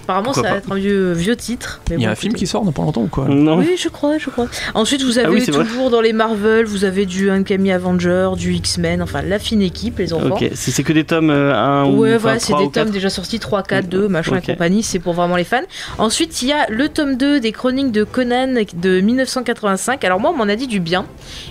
[0.03, 1.79] Apparemment, Pourquoi ça va pas être un vieux, vieux titre.
[1.89, 3.57] mais Il y a bon, un film qui sort dans pas longtemps ou quoi Non.
[3.57, 4.47] Oui, je crois, je crois.
[4.73, 5.63] Ensuite, vous avez Ah oui, c'est vrai.
[5.65, 9.99] toujours dans les Marvel, vous avez du Uncanny Avenger, du X-Men, enfin la fine équipe,
[9.99, 10.35] les enfants.
[10.35, 12.69] Ok, c'est c'est que des tomes 1 ou Ouais, enfin, voilà, c'est trois des ou
[12.69, 12.83] quatre.
[12.85, 14.49] tomes déjà sortis 3, 4, 2, machin Ok.
[14.49, 15.61] et compagnie, c'est pour vraiment les fans.
[15.97, 20.03] Ensuite, il y a le tome 2 des chroniques de Conan de 1985.
[20.03, 21.05] Alors moi, on m'en a dit du bien,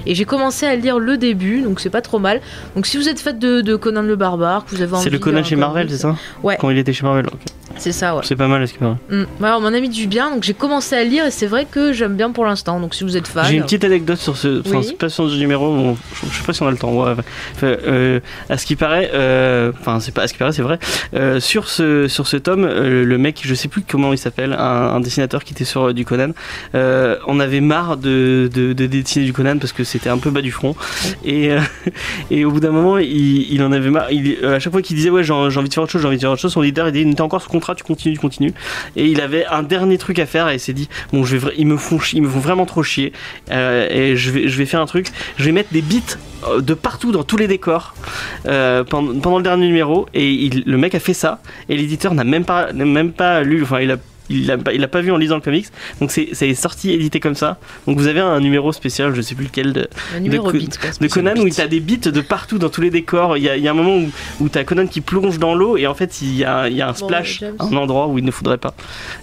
[0.06, 2.40] et j'ai commencé à lire le début, donc c'est pas trop mal.
[2.76, 5.10] Donc si vous êtes fan de, de Conan le Barbare, que vous avez envie C'est
[5.10, 6.56] le Conan chez Marvel, comics, c'est ça Ouais.
[6.60, 7.40] Quand il était chez Marvel, ok.
[7.78, 8.20] C'est ça, ouais.
[8.24, 8.96] C'est pas mal à ce qui paraît.
[9.08, 9.20] Mm.
[9.40, 11.64] Ouais, on m'en a mis du bien, donc j'ai commencé à lire, et c'est vrai
[11.64, 12.80] que j'aime bien pour l'instant.
[12.80, 13.44] Donc si vous êtes fan...
[13.48, 14.60] J'ai une petite anecdote sur ce.
[14.60, 14.84] Enfin, Oui.
[14.84, 16.92] c'est pas sur ce numéro, bon, je, je sais pas si on a le temps.
[16.92, 17.12] ouais,
[17.54, 18.18] enfin, euh,
[18.50, 20.80] à ce qui paraît, euh, enfin, c'est pas à ce qui paraît, c'est vrai.
[21.14, 24.58] euh, sur, ce, sur ce tome, le mec, je sais plus comment il s'appelle, un,
[24.94, 26.32] un dessinateur qui était sur du Conan,
[26.74, 30.42] on avait marre de, de, de dessiner du Conan parce que c'était un peu bas
[30.42, 30.74] du front.
[31.24, 31.50] Et,
[32.32, 34.10] et au bout d'un moment, il, il en avait marre.
[34.10, 36.16] Il, à chaque fois qu'il disait, ouais, j'ai envie de faire autre chose, j'ai envie
[36.16, 38.20] de faire autre chose, son leader, il dit, t'es encore sous contrat, tu continues, tu
[38.20, 38.31] continues.
[38.96, 41.52] Et il avait un dernier truc à faire et il s'est dit, bon, je vais,
[41.56, 43.12] ils me font, ils me font vraiment trop chier.
[43.50, 45.06] Euh, et je vais, je vais faire un truc,
[45.38, 46.02] je vais mettre des bits
[46.48, 47.94] euh, de partout dans tous les décors
[48.46, 50.06] euh, pendant, pendant le dernier numéro.
[50.14, 53.62] Et il- le mec a fait ça et l'éditeur n'a même pas, même pas lu,
[53.62, 53.96] enfin, il a.
[54.32, 55.66] Il l'a pas, il pas vu en lisant le comics,
[56.00, 57.58] donc c'est c'est sorti édité comme ça.
[57.86, 59.88] Donc vous avez un numéro spécial, je sais plus lequel, de,
[60.20, 60.90] de- beat, quoi.
[61.00, 63.36] de Conan où t'as des bits de partout dans tous les décors.
[63.36, 65.54] Il y a, il y a un moment où, où t'as Conan qui plonge dans
[65.54, 67.56] l'eau et en fait il y a, il y a un Bon, splash, James.
[67.60, 68.74] un endroit où il ne faudrait pas.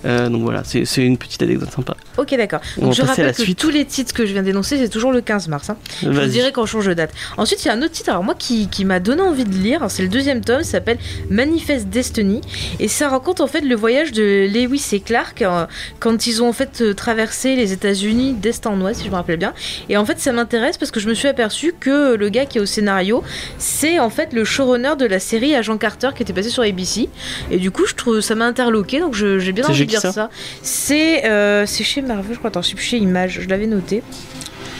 [0.06, 1.96] Euh, donc voilà, c'est c'est une petite anecdote sympa.
[2.18, 2.60] Ok, d'accord.
[2.78, 3.58] On Donc je rappelle que suite.
[3.60, 5.70] tous les titres que je viens d'énoncer, c'est toujours le 15 mars.
[5.70, 5.78] hein.
[6.02, 7.12] Je vous dirai quand on change de date.
[7.38, 9.54] Ensuite, il y a un autre titre, alors moi, qui, qui m'a donné envie de
[9.54, 9.86] lire.
[9.90, 10.98] C'est le deuxième tome, ça s'appelle
[11.30, 12.42] Manifest Destiny.
[12.80, 15.66] Et ça raconte en fait le voyage de Lewis et Clark euh,
[16.00, 19.16] quand ils ont en fait euh, traversé les États-Unis d'est en ouest, si je me
[19.16, 19.54] rappelle bien.
[19.90, 22.58] Et en fait, ça m'intéresse parce que je me suis aperçu que le gars qui
[22.58, 23.24] est au scénario,
[23.58, 27.10] c'est en fait le showrunner de la série Agent Carter qui était passé sur ABC.
[27.52, 30.12] Et du coup, je trouve ça m'a interloqué, donc j'ai bien envie de lire ça
[30.12, 30.30] ça.
[30.62, 32.50] C'est euh, c'est chez Marvel, je crois.
[32.50, 34.04] Attends, je plus chez Image, je l'avais noté.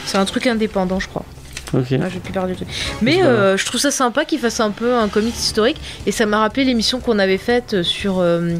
[0.06, 1.24] C'est un truc indépendant, je crois.
[1.72, 1.92] Ok.
[1.92, 2.66] Ah, plus perdu le.
[3.00, 5.76] Mais euh, je trouve ça sympa qu'il fasse un peu un comics historique.
[6.06, 8.18] Et ça m'a rappelé l'émission qu'on avait faite sur.
[8.18, 8.54] euh,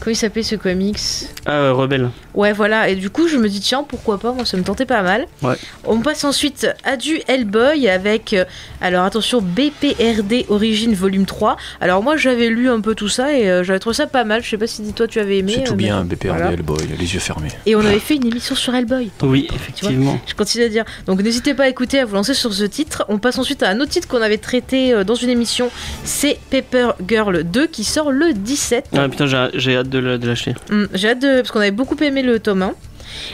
[0.00, 0.98] comment il s'appelait ce comics
[1.46, 2.10] Ah, euh, Rebelle.
[2.34, 2.88] Ouais, voilà.
[2.88, 5.26] Et du coup, je me dis, tiens, pourquoi pas Moi, ça me tentait pas mal.
[5.42, 5.54] Ouais.
[5.84, 8.32] On passe ensuite à du Hellboy avec.
[8.32, 8.44] euh,
[8.80, 11.56] alors, attention, BPRD Origine Volume 3.
[11.80, 14.42] Alors, moi, j'avais lu un peu tout ça et euh, j'avais trouvé ça pas mal.
[14.42, 15.52] Je sais pas si toi, tu avais aimé.
[15.56, 16.04] C'est tout euh, bien.
[16.04, 16.52] BPRD, Voilà.
[16.52, 17.48] Hellboy, les yeux fermés.
[17.66, 19.10] Et on avait fait une émission sur Hellboy.
[19.22, 20.18] Oui, effectivement.
[20.26, 20.84] Je continue à dire.
[21.06, 23.04] Donc n'hésitez pas à écouter, à vous lancer sur ce titre.
[23.08, 25.70] On passe ensuite à un autre titre qu'on avait traité euh, dans une émission.
[26.04, 28.86] C'est Paper Girl 2 qui sort le 17.
[28.96, 30.54] Ah putain, j'ai hâte de l'acheter.
[30.70, 31.36] Hum, J'ai hâte de.
[31.36, 32.72] Parce qu'on avait beaucoup aimé le tome 1.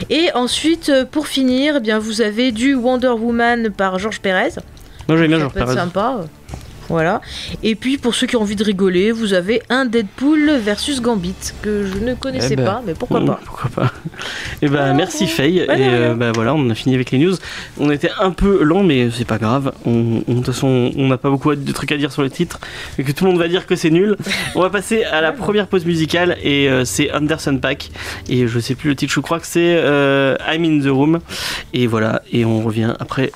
[0.09, 4.49] Et ensuite, euh, pour finir, eh bien, vous avez du Wonder Woman par Georges Pérez.
[5.07, 5.73] Moi j'aime bien, être Perez.
[5.73, 6.25] sympa.
[6.91, 7.21] Voilà.
[7.63, 11.33] Et puis, pour ceux qui ont envie de rigoler, vous avez un Deadpool versus Gambit
[11.61, 12.65] que je ne connaissais Eh ben.
[12.65, 13.39] pas, mais pourquoi pas.
[13.45, 13.91] Pourquoi pas
[14.61, 15.65] Et bah merci Faye.
[15.67, 17.33] Bah, et euh, bah voilà, on a fini avec les news.
[17.79, 19.71] On était un peu lent, mais c'est pas grave.
[19.85, 22.29] On, on- de toute façon, on n'a pas beaucoup de trucs à dire sur le
[22.29, 22.59] titre,
[22.97, 24.17] et que tout le monde va dire que c'est nul.
[24.55, 27.89] On va passer à la première pause musicale et euh, c'est Anderson Pack.
[28.29, 31.19] Et je sais plus le titre, je crois que c'est euh, I'm in the Room.
[31.73, 33.31] Et voilà, et on revient après.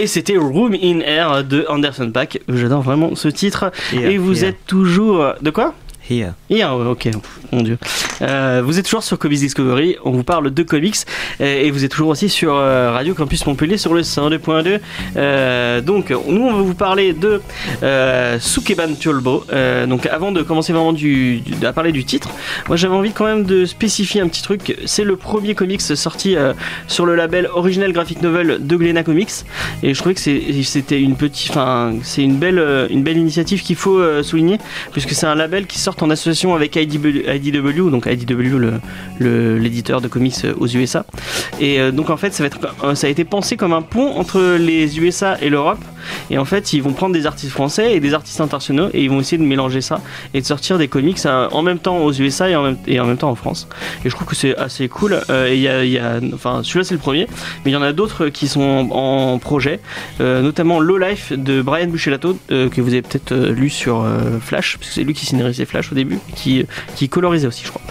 [0.00, 2.40] Et c'était Room in Air de Anderson Pack.
[2.48, 3.72] J'adore vraiment ce titre.
[3.92, 5.34] Et vous êtes toujours.
[5.42, 5.74] De quoi?
[6.08, 6.34] Here.
[6.50, 7.08] Ok,
[7.52, 7.78] mon dieu.
[8.22, 10.96] Euh, vous êtes toujours sur Comics Discovery, on vous parle de comics
[11.40, 14.80] euh, et vous êtes toujours aussi sur euh, Radio Campus Montpellier sur le 102.2.
[15.16, 17.40] Euh, donc, nous on va vous parler de
[18.40, 19.44] Sukeban Turbo.
[19.86, 22.30] Donc, avant de commencer vraiment du, à parler du titre,
[22.68, 24.76] moi j'avais envie quand même de spécifier un petit truc.
[24.86, 26.36] C'est le premier comics sorti
[26.86, 29.44] sur le label Original Graphic Novel de Glena Comics
[29.82, 33.76] et je trouvais que c'était une petite, enfin, c'est une belle, une belle initiative qu'il
[33.76, 34.58] faut souligner
[34.92, 38.78] puisque c'est un label qui sort en association avec IDW, donc IDW
[39.20, 41.04] l'éditeur de comics aux USA.
[41.60, 42.44] Et euh, donc en fait ça,
[42.94, 45.78] ça a été pensé comme un pont entre les USA et l'Europe.
[46.30, 49.10] Et en fait ils vont prendre des artistes français et des artistes internationaux et ils
[49.10, 50.00] vont essayer de mélanger ça
[50.34, 53.30] et de sortir des comics euh, en même temps aux USA et en même, temps
[53.30, 53.68] en France.
[54.04, 55.20] Et je trouve que c'est assez cool.
[55.30, 57.26] Euh, et y y a- enfin celui-là c'est le premier,
[57.64, 59.80] mais il y en a d'autres qui sont en, projet,
[60.20, 64.04] euh, notamment Low Life de Brian Buccellato euh, que vous avez peut-être lu sur
[64.40, 66.66] Flash, parce que c'est lui qui scénarisait Flash au début, qui,
[66.96, 67.82] qui colorisait aussi je crois.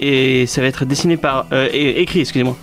[0.00, 2.56] Et ça va être dessiné par écrit excusez-moi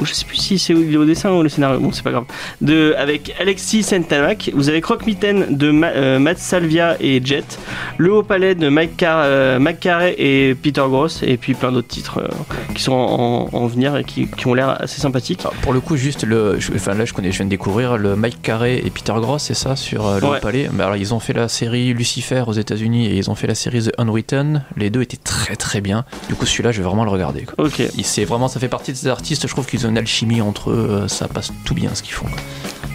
[0.00, 2.24] ou je sais plus si c'est au, dessin ou le scénario, bon c'est pas grave,
[2.60, 7.58] de, avec Alexis Sentamak, vous avez Croque Mitaine de Ma- euh, Matt Salvia et Jet,
[7.98, 9.86] Le Haut Palais de Mike, Car euh, Mike
[10.18, 12.28] et Peter Gross, et puis plein d'autres titres euh,
[12.74, 15.40] qui sont en, en- en venir et qui, qui ont l'air assez sympathiques.
[15.40, 16.58] Alors, pour le coup, juste le.
[16.60, 19.42] je- enfin, là, je connais, je viens de découvrir le Mike Carey et Peter Gross,
[19.44, 20.40] c'est ça, sur le Ouais.
[20.40, 20.68] Palais.
[20.72, 23.54] Mais alors, ils ont fait la série Lucifer aux États-Unis et ils ont fait la
[23.54, 24.62] série The Unwritten.
[24.76, 26.04] Les deux étaient très très bien.
[26.28, 27.42] Du coup, celui-là, je vais vraiment le regarder.
[27.42, 27.64] quoi.
[27.66, 29.42] Ok, C'est vraiment, ça fait partie de ces artistes.
[29.46, 30.88] Je trouve qu'ils ont une alchimie entre eux.
[30.90, 32.26] euh, Ça passe tout bien ce qu'ils font.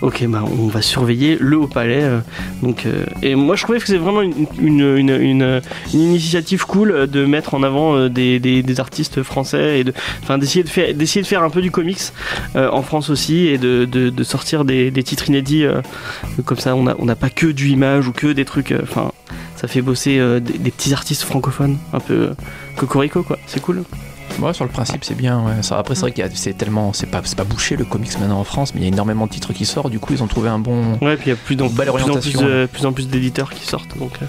[0.01, 2.03] ok, bah on va surveiller Le Haut Palais.
[2.03, 2.19] euh,
[2.63, 5.61] donc, euh, et moi je trouvais que c'est vraiment une, une, une,
[5.93, 9.83] initiative cool de mettre en avant des, des, artistes français et
[10.37, 12.01] d'essayer de faire, d'essayer de faire un peu du comics
[12.55, 15.65] en France aussi et de, de, de sortir des, des titres inédits
[16.43, 16.75] comme ça.
[16.75, 18.73] On n'a on pas que du image ou que des trucs.
[18.83, 19.11] Enfin,
[19.55, 22.31] ça fait bosser des, petits artistes francophones un peu
[22.75, 23.37] cocorico quoi.
[23.47, 23.83] C'est cool.
[24.41, 25.39] Ouais, sur le principe, c'est bien.
[25.41, 25.61] Ouais.
[25.63, 26.91] Ça, après, c'est vrai qu'il y a- c'est tellement.
[26.93, 29.27] C'est pas, c'est pas bouché le comics maintenant en France, mais il y a énormément
[29.27, 29.89] de titres qui sortent.
[29.91, 30.97] Du coup, ils ont trouvé un bon.
[31.01, 33.07] Ouais, puis il y a plus en plus, en plus, orientation, de- plus en plus
[33.07, 33.97] d'éditeurs qui sortent.
[33.97, 34.25] Donc euh,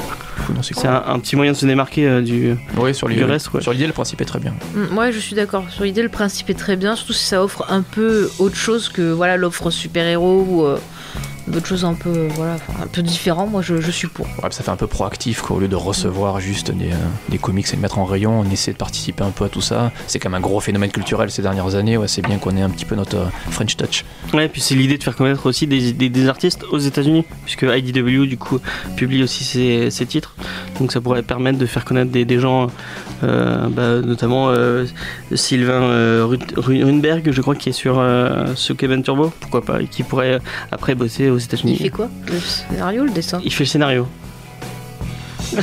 [0.54, 0.90] Non, c'est c'est cool.
[0.90, 2.54] un, un petit moyen de se démarquer euh, du.
[2.76, 4.54] Ouais, sur du l'idée, reste, sur l'idée, le principe est très bien.
[4.74, 5.64] Mm, Ouais, je suis d'accord.
[5.70, 8.88] Sur l'idée, le principe est très bien, surtout si ça offre un peu autre chose
[8.88, 10.78] que voilà l'offre super-héros ou euh,
[11.48, 13.46] d'autres choses un peu voilà enfin, un peu différent.
[13.46, 14.26] Moi, je, je suis pour.
[14.26, 16.96] Ouais, ça fait un peu proactif quoi, au lieu de recevoir juste des, euh,
[17.28, 19.60] des comics et les mettre en rayon, on essaie de participer un peu à tout
[19.60, 19.92] ça.
[20.06, 22.62] C'est quand même un gros phénomène culturel ces dernières années, ouais, c'est bien qu'on ait
[22.62, 24.04] un petit peu notre euh, French touch.
[24.32, 27.62] Ouais, puis c'est l'idée de faire connaître aussi des, des, des artistes aux États-Unis, puisque
[27.62, 28.58] IDW du coup
[28.96, 30.34] publie aussi ses, ses titres,
[30.78, 32.68] donc ça pourrait permettre de faire connaître des, des gens,
[33.22, 34.84] euh, bah, notamment euh,
[35.34, 39.86] Sylvain euh, Runberg, je crois, qui est sur euh, ce Kevin Turbo, pourquoi pas, et
[39.86, 40.38] qui pourrait euh,
[40.72, 41.76] après bosser aux États-Unis.
[41.78, 43.40] Il fait quoi Le scénario, le dessin?
[43.44, 44.08] Il fait le scénario.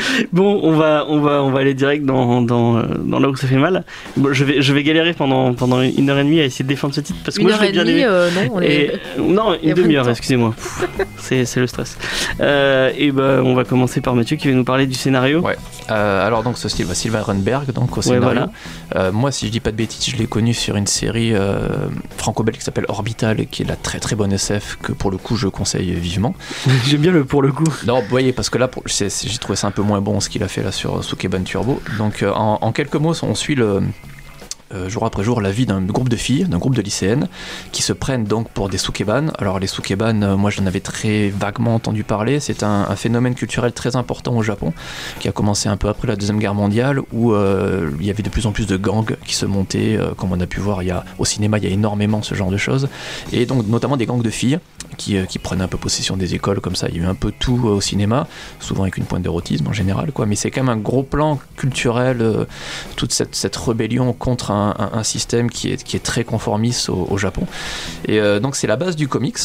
[0.32, 3.46] bon, on va, on va, on va aller direct dans, dans, dans là où ça
[3.46, 3.84] fait mal.
[4.16, 6.68] Bon, je vais, je vais galérer pendant, pendant une heure et demie à essayer de
[6.68, 8.04] défendre ce titre parce que Une moi heure je l'ai et bien demie, aimé.
[8.08, 8.66] euh, non, on est.
[8.70, 10.54] Et- non, une demi-heure, excusez-moi.
[11.18, 11.96] C'est c'est le stress.
[12.40, 15.40] Euh, et ben, on va commencer par Mathieu qui va nous parler du scénario.
[15.40, 15.56] Ouais.
[15.90, 18.22] Euh, alors donc ce Sylvain, Sylvain Runberg donc au scénario.
[18.24, 18.50] voilà.
[18.96, 21.68] Euh, moi si je dis pas de bêtises, je l'ai connu sur une série euh,
[22.16, 25.36] franco-belge qui s'appelle Orbital, qui est la très très bonne SF que pour le coup
[25.36, 26.34] je conseille vivement.
[26.86, 27.64] J'aime bien le pour le coup.
[27.86, 30.00] Non, vous voyez, parce que là, pour- c'est- c'est- j'ai trouvé ça un peu moins
[30.02, 31.80] bon ce qu'il a fait là sur Sukeban Turbo.
[31.98, 33.82] Donc, euh, en, quelques mots, on suit le.
[34.74, 37.28] euh, jour après jour la vie d'un groupe de filles, d'un groupe de lycéennes
[37.70, 39.28] qui se prennent donc pour des sukeban.
[39.38, 43.72] Alors les sukeban, euh, moi j'en avais très vaguement entendu parler, c'est un, phénomène culturel
[43.72, 44.72] très important au Japon
[45.20, 48.24] qui a commencé un peu après la Deuxième Guerre mondiale où euh, il y avait
[48.24, 50.86] de plus en plus de gangs qui se montaient, comme on a pu voir il
[50.86, 52.88] y a, au cinéma il y a énormément ce genre de choses,
[53.32, 54.58] et donc notamment des gangs de filles
[54.96, 57.14] qui, euh, qui un peu possession des écoles comme ça, il y a eu un
[57.14, 58.26] peu tout euh, au cinéma,
[58.60, 60.26] souvent avec une pointe d'érotisme en général, quoi.
[60.26, 62.44] mais c'est quand même un gros plan culturel, euh,
[62.96, 67.46] toute cette, rébellion contre un, système qui est, très conformiste au, Japon.
[68.06, 69.38] Et donc c'est la base du comics.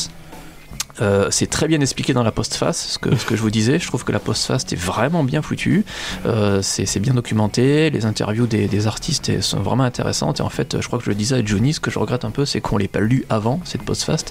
[1.01, 3.79] Euh, c'est très bien expliqué dans la postface, ce que, ce que je vous disais.
[3.79, 5.85] Je trouve que la postface est vraiment bien foutue.
[6.25, 7.89] Euh, c'est bien documenté.
[7.89, 10.39] Les interviews des, des artistes sont vraiment intéressantes.
[10.39, 12.25] Et en fait, je crois que je le disais à Johnny, ce que je regrette
[12.25, 14.25] un peu, c'est qu'on l'ait pas lu avant cette postface.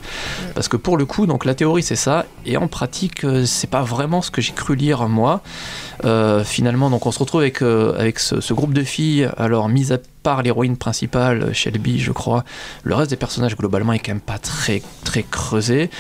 [0.55, 3.71] Parce que pour le coup, donc la théorie c'est ça, et en pratique, euh, c'est
[3.71, 5.43] pas vraiment ce que j'ai cru lire moi.
[6.05, 9.29] Euh, finalement, donc on se retrouve avec, avec ce, ce groupe de filles.
[9.37, 12.45] Alors, mis à part l'héroïne principale, Shelby, je crois,
[12.85, 15.91] le reste des personnages globalement est quand même pas très très creusé.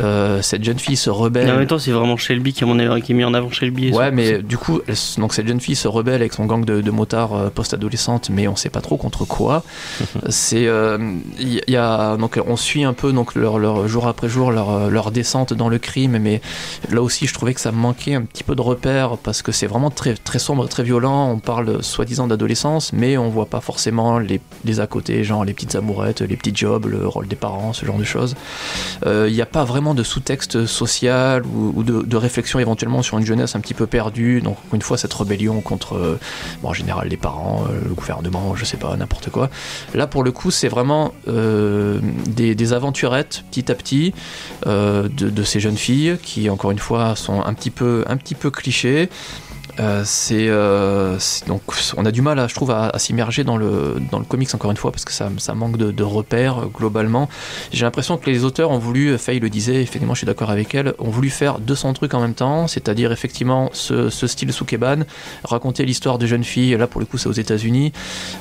[0.00, 1.48] Euh, cette jeune fille se rebelle.
[1.48, 3.92] Et en même temps, c'est vraiment Shelby qui, mon qui est mis en avant Shelby.
[3.92, 6.80] Ouais, mais du coup, elle donc cette jeune fille se rebelle avec son gang de,
[6.80, 9.62] de motards euh, post-adolescente, mais on sait pas trop contre quoi.
[10.28, 10.98] C'est, euh,
[11.38, 14.70] il y, a donc on suit un peu donc leur, leur jour après jour leur,
[14.70, 16.40] euh, leur descente dans le crime, mais
[16.90, 19.66] là aussi je trouvais que ça manquait un petit peu de repères parce que c'est
[19.66, 21.30] vraiment très très sombre, très violent.
[21.30, 25.52] On parle soi-disant d'adolescence, mais on voit pas forcément les, les à côté, genre les
[25.52, 28.34] petites amourettes, les petits jobs, le rôle des parents, ce genre de choses.
[29.06, 33.26] Euh, Il n'y a pas vraiment de sous-texte social ou, de, réflexion éventuellement sur une
[33.26, 34.40] jeunesse un petit peu perdue.
[34.40, 36.18] Donc, une fois, cette rébellion contre, euh,
[36.62, 39.50] bon, en général, les parents, euh, le gouvernement, je sais pas, n'importe quoi.
[39.92, 44.14] Là, pour le coup, c'est vraiment euh, des, aventurettes, petit à petit,
[44.64, 48.34] de, de ces jeunes filles qui, encore une fois, sont un petit peu, un petit
[48.34, 49.10] peu clichés.
[49.80, 51.62] Euh, euh, c'est- donc
[51.96, 54.70] on a du mal à, je trouve à, s'immerger dans le dans le comics encore
[54.70, 57.28] une fois parce que ça, ça manque de, repères euh, globalement.
[57.72, 60.74] J'ai l'impression que les auteurs ont voulu Faye le disait effectivement je suis d'accord avec
[60.74, 65.04] elle ont voulu faire 200 trucs en même temps c'est-à-dire effectivement ce, style Sukeban
[65.44, 67.92] raconter l'histoire de jeunes filles là pour le coup c'est aux États-Unis.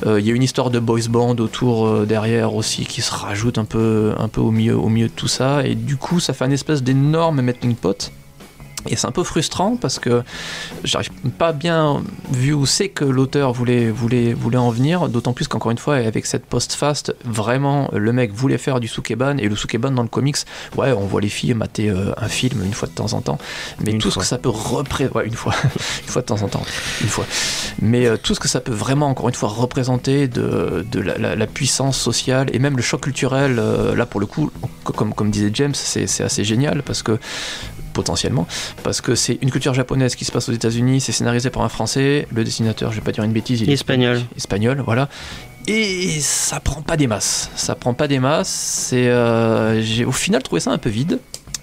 [0.05, 3.65] Il y a une histoire de boys band autour derrière aussi qui se rajoute un
[3.65, 5.65] peu un peu au milieu au milieu de tout ça.
[5.65, 8.11] Et du coup ça fait une espèce d'énorme melting pot
[8.89, 10.23] Et c'est un peu frustrant parce que
[10.83, 15.47] j'arrive pas bien vu où c'est que l'auteur voulait, voulait, voulait en venir, d'autant plus
[15.47, 19.55] qu'encore une fois, avec cette post-fast, vraiment, le mec voulait faire du Sukeban, et le
[19.55, 20.37] Sukeban dans le comics,
[20.77, 23.37] ouais, on voit les filles mater euh, un film une fois de temps en temps,
[23.83, 24.21] mais Une tout fois.
[24.23, 26.63] ce que ça peut représenter, ouais, une fois, une fois de temps en temps,
[27.01, 27.25] une fois,
[27.81, 31.17] mais euh, tout ce que ça peut vraiment, encore une fois, représenter de, de la,
[31.17, 34.51] la- la puissance sociale et même le choc culturel, euh, là pour le coup,
[34.83, 37.17] comme, comme disait James, c'est c'est assez génial parce que
[37.93, 38.47] potentiellement,
[38.83, 41.69] parce que c'est une culture japonaise qui se passe aux États-Unis, c'est scénarisé par un
[41.69, 44.21] Français, le dessinateur, je vais pas dire une bêtise, il est Espagnol.
[44.35, 45.09] espagnol, voilà.
[45.67, 48.49] Et ça prend pas des masses, ça prend pas des masses.
[48.49, 51.19] C'est, euh, j'ai au final trouvé ça un peu vide.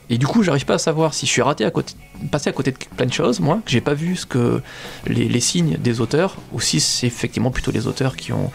[0.08, 1.94] Et du coup, j'arrive pas à savoir si je suis raté à côté,
[2.30, 4.62] passé à côté de plein de choses, moi, que j'ai pas vu ce que
[5.06, 8.50] les, signes des auteurs, ou si c'est effectivement plutôt les auteurs qui ont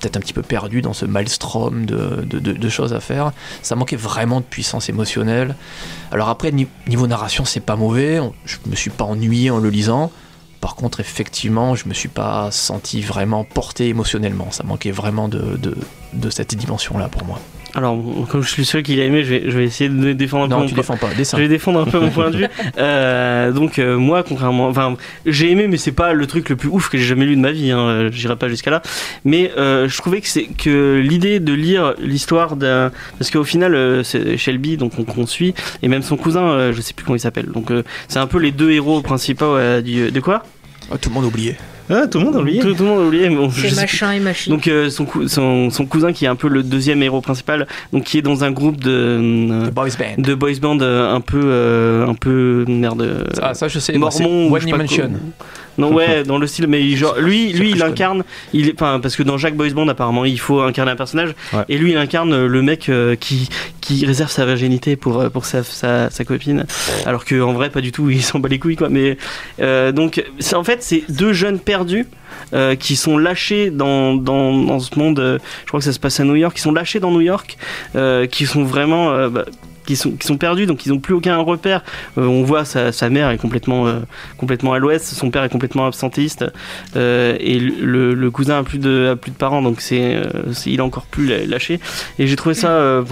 [0.00, 3.32] peut-être un petit peu perdu dans ce maelstrom de, de- de- choses à faire.
[3.62, 5.56] Ça manquait vraiment de puissance émotionnelle.
[6.12, 8.20] Alors après, ni- niveau narration, c'est pas mauvais.
[8.44, 10.10] Je me suis pas ennuyé en le lisant.
[10.60, 14.50] Par contre, effectivement, je me suis pas senti vraiment porté émotionnellement.
[14.50, 15.58] Ça manquait vraiment de,
[16.12, 17.40] de cette dimension-là pour moi.
[17.74, 17.96] Alors,
[18.28, 20.44] comme je suis le seul qui l'a aimé, je vais, je vais essayer de défendre
[20.44, 21.14] un peu Non, mon tu point- défends pas.
[21.14, 21.36] Dessin.
[21.36, 22.46] Je vais défendre un peu mon point de vue.
[22.78, 24.96] Euh, donc euh, moi, contrairement, enfin,
[25.26, 27.40] j'ai aimé, mais c'est pas le truc le plus ouf que j'ai jamais lu de
[27.40, 27.70] ma vie.
[27.70, 28.82] Hein, J'irai pas jusqu'à là.
[29.24, 34.02] Mais euh, je trouvais que c'est que l'idée de lire l'histoire d'un, parce qu'au final,
[34.04, 37.46] c'est Shelby, donc on, suit, et même son cousin, je sais plus comment il s'appelle.
[37.46, 37.70] Donc
[38.08, 40.42] c'est un peu les deux héros principaux du, de quoi?
[40.90, 41.56] Ah, tout le monde a oublié.
[41.90, 42.60] Ah, tout le monde a oublié.
[42.60, 43.28] tout, tout le monde a oublié.
[43.30, 44.52] bon, C'est machin et machine.
[44.54, 47.66] Donc euh, son, cou- son, son cousin qui est un peu le deuxième héros principal,
[47.92, 50.22] donc qui est dans un groupe de euh, Boys Band.
[50.22, 53.92] de boys band euh, un peu euh, un peu merde euh, Ah, ça, je sais.
[53.98, 55.08] mormon ou One je sais pas Dimension.
[55.08, 55.46] quoi.
[55.78, 59.22] Non ouais dans le style mais genre lui lui il incarne il enfin parce que
[59.22, 61.34] dans Jack Boys Band apparemment il faut incarner un personnage.
[61.52, 61.64] Ouais.
[61.68, 63.48] et lui il incarne euh, le mec euh, qui
[63.80, 66.66] qui réserve sa virginité pour euh, pour sa, sa, sa copine.
[67.06, 68.88] Alors que en vrai pas du tout il s'en bat les couilles quoi.
[68.88, 69.16] Mais
[69.60, 72.06] euh, donc c'est en fait c'est deux jeunes perdus
[72.54, 75.98] euh, qui sont lâchés dans, dans, dans ce monde euh, je crois que ça se
[76.00, 77.56] passe à New York qui sont lâchés dans New York
[77.96, 79.44] euh, qui sont vraiment euh, bah,
[79.90, 81.82] qui sont, qui sont perdus, donc ils n'ont plus aucun repère.
[82.16, 83.98] Euh, on voit sa, sa mère est complètement, euh,
[84.36, 86.44] complètement à l'ouest, son père est complètement absentéiste,
[86.94, 90.16] euh, et le, le cousin a plus de, a plus de parents, donc c'est,
[90.66, 91.80] il est encore plus lâché.
[92.20, 93.02] Et j'ai trouvé ça,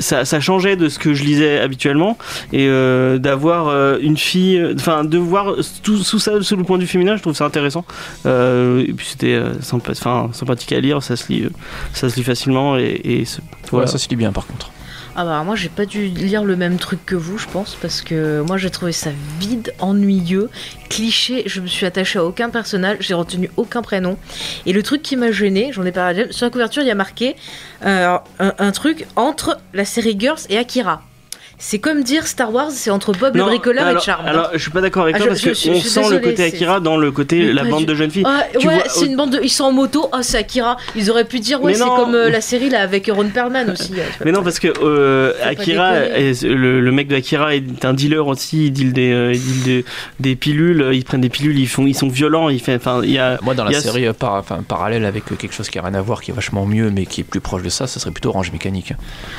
[0.00, 2.18] ça, ça changeait de ce que je lisais habituellement,
[2.52, 6.78] et euh, d'avoir euh, une fille, enfin, de voir tout sous ça, sous le point
[6.78, 7.84] vue féminin, je trouve ça intéressant.
[8.26, 11.48] Euh, et puis c'était sympa, sympathique à lire, ça se lit,
[11.92, 13.24] ça se lit facilement, et,
[13.70, 13.84] voilà.
[13.84, 14.72] Ouais, ça se lit bien par contre.
[15.18, 18.02] Ah bah moi j'ai pas dû lire le même truc que vous je pense parce
[18.02, 19.08] que moi j'ai trouvé ça
[19.40, 20.50] vide, ennuyeux,
[20.90, 24.18] cliché, je me suis attachée à aucun personnage, j'ai retenu aucun prénom.
[24.66, 26.94] Et le truc qui m'a gêné, j'en ai parlé sur la couverture il y a
[26.94, 27.34] marqué
[27.86, 31.02] euh, un truc entre la série Girls et Akira.
[31.58, 34.26] C'est comme dire Star Wars c'est entre Bob le Non, bricoleur alors, et Charm.
[34.26, 35.80] Alors, je suis pas d'accord avec Ah, toi je- parce je- que je- on je
[35.80, 38.24] suis sent le côté Akira dans le côté Mais la bande de jeunes filles.
[38.26, 39.40] Ah, tu ouais, vois, c'est une bande de.
[39.42, 40.76] Ils sont en moto, ah, c'est Akira.
[40.96, 43.94] Ils auraient pu dire, ouais, c'est comme euh, la série là avec Ron Perlman aussi.
[43.94, 44.02] vois.
[44.24, 48.26] Mais non, parce que euh, Akira, est- le, le mec de Akira est un dealer
[48.26, 48.66] aussi.
[48.66, 49.84] Il deal des, euh, il deal des,
[50.20, 50.90] des pilules.
[50.92, 51.58] Ils prennent des pilules.
[51.58, 52.50] Ils font, ils sont violents.
[52.50, 53.38] Il fait, enfin, il y a.
[53.42, 55.82] Moi, dans la il y a- série par, enfin, parallèle avec quelque chose qui a
[55.82, 57.98] rien à voir, qui est vachement mieux, mais qui est plus proche de ça, ça
[57.98, 58.92] serait plutôt Orange Mécanique.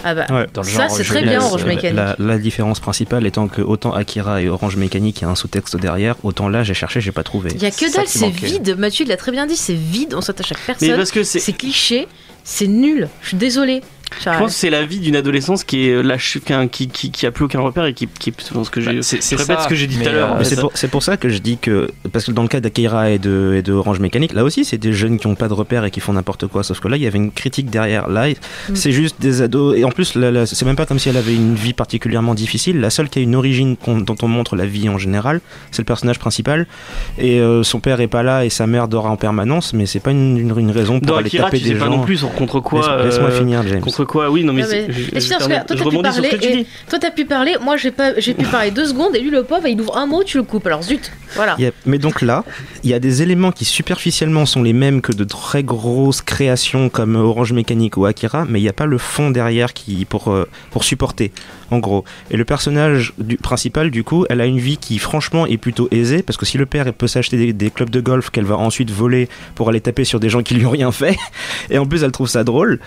[0.04, 0.26] Ah bah.
[0.54, 2.07] Dans le ça c'est très bien Orange Mécanique.
[2.18, 5.36] La, la différence principale étant que autant Akira et Orange Mécanique, il y a un
[5.36, 7.52] sous-texte derrière, autant là j'ai cherché, j'ai pas trouvé.
[7.56, 8.76] Il y a que dalle, c'est vide.
[8.78, 10.14] Mathieu l'a très bien dit, c'est vide.
[10.16, 10.96] On s'attache à Mais personne.
[10.96, 11.40] parce que c'est.
[11.40, 12.08] C'est cliché,
[12.44, 13.10] c'est nul.
[13.22, 13.82] Je suis désolée.
[14.20, 16.38] Je pense que c'est la vie d'une adolescence qui est lâche,
[16.72, 18.94] qui, qui, qui, a plus aucun repère et qui, qui ce que j'ai.
[18.96, 20.36] Bah, c'est- je c'est répète ça, ce que j'ai dit tout à l'heure.
[20.40, 21.90] euh, c'est pour, c'est pour ça que je dis que.
[22.12, 24.78] Parce que dans le cas d'Akira et de, et de Orange Mécanique, là aussi, c'est
[24.78, 26.64] des jeunes qui ont pas de repères et qui font n'importe quoi.
[26.64, 28.08] Sauf que là, il y avait une critique derrière.
[28.08, 28.28] Là,
[28.74, 29.78] c'est juste des ados.
[29.78, 32.80] Et en plus, c'est même pas comme si elle avait une vie particulièrement difficile.
[32.80, 35.42] La seule qui a une origine qu'on- dont on montre la vie en général,
[35.72, 36.66] c'est le personnage principal.
[37.18, 40.00] Et euh, son père est pas là et sa mère dort en permanence, mais c'est
[40.00, 41.98] pas une, une, une raison pour Dans aller Akira, taper tu sais des pas gens.
[41.98, 42.98] non plus sur contre quoi.
[42.98, 43.82] Laisse- Laisse-moi euh, finir, James.
[43.98, 44.64] Contre quoi Oui, non, mais.
[44.64, 46.30] Je- je termine- toi, t'as pu parler
[46.60, 46.66] et-.
[46.90, 49.44] Toi t'as pu parler, moi j'ai pas, j'ai pu parler deux secondes et lui le
[49.44, 50.66] pauvre il ouvre un mot, tu le coupes.
[50.68, 51.56] Alors zut, voilà.
[51.58, 51.74] Yep.
[51.86, 52.44] Mais donc là,
[52.84, 56.90] il y a des éléments qui superficiellement sont les mêmes que de très grosses créations
[56.90, 60.32] comme Orange Mécanique ou Akira, mais il n'y a pas le fond derrière qui pour
[60.32, 61.32] euh, pour supporter,
[61.72, 62.04] en gros.
[62.32, 66.24] Et le personnage principal, du coup, elle a une vie qui franchement est plutôt aisée
[66.24, 68.92] parce que si le père peut s'acheter des, des clubs de golf qu'elle va ensuite
[68.92, 71.18] voler pour aller taper sur des gens qui lui ont rien fait,
[71.70, 72.80] et en plus elle trouve ça drôle.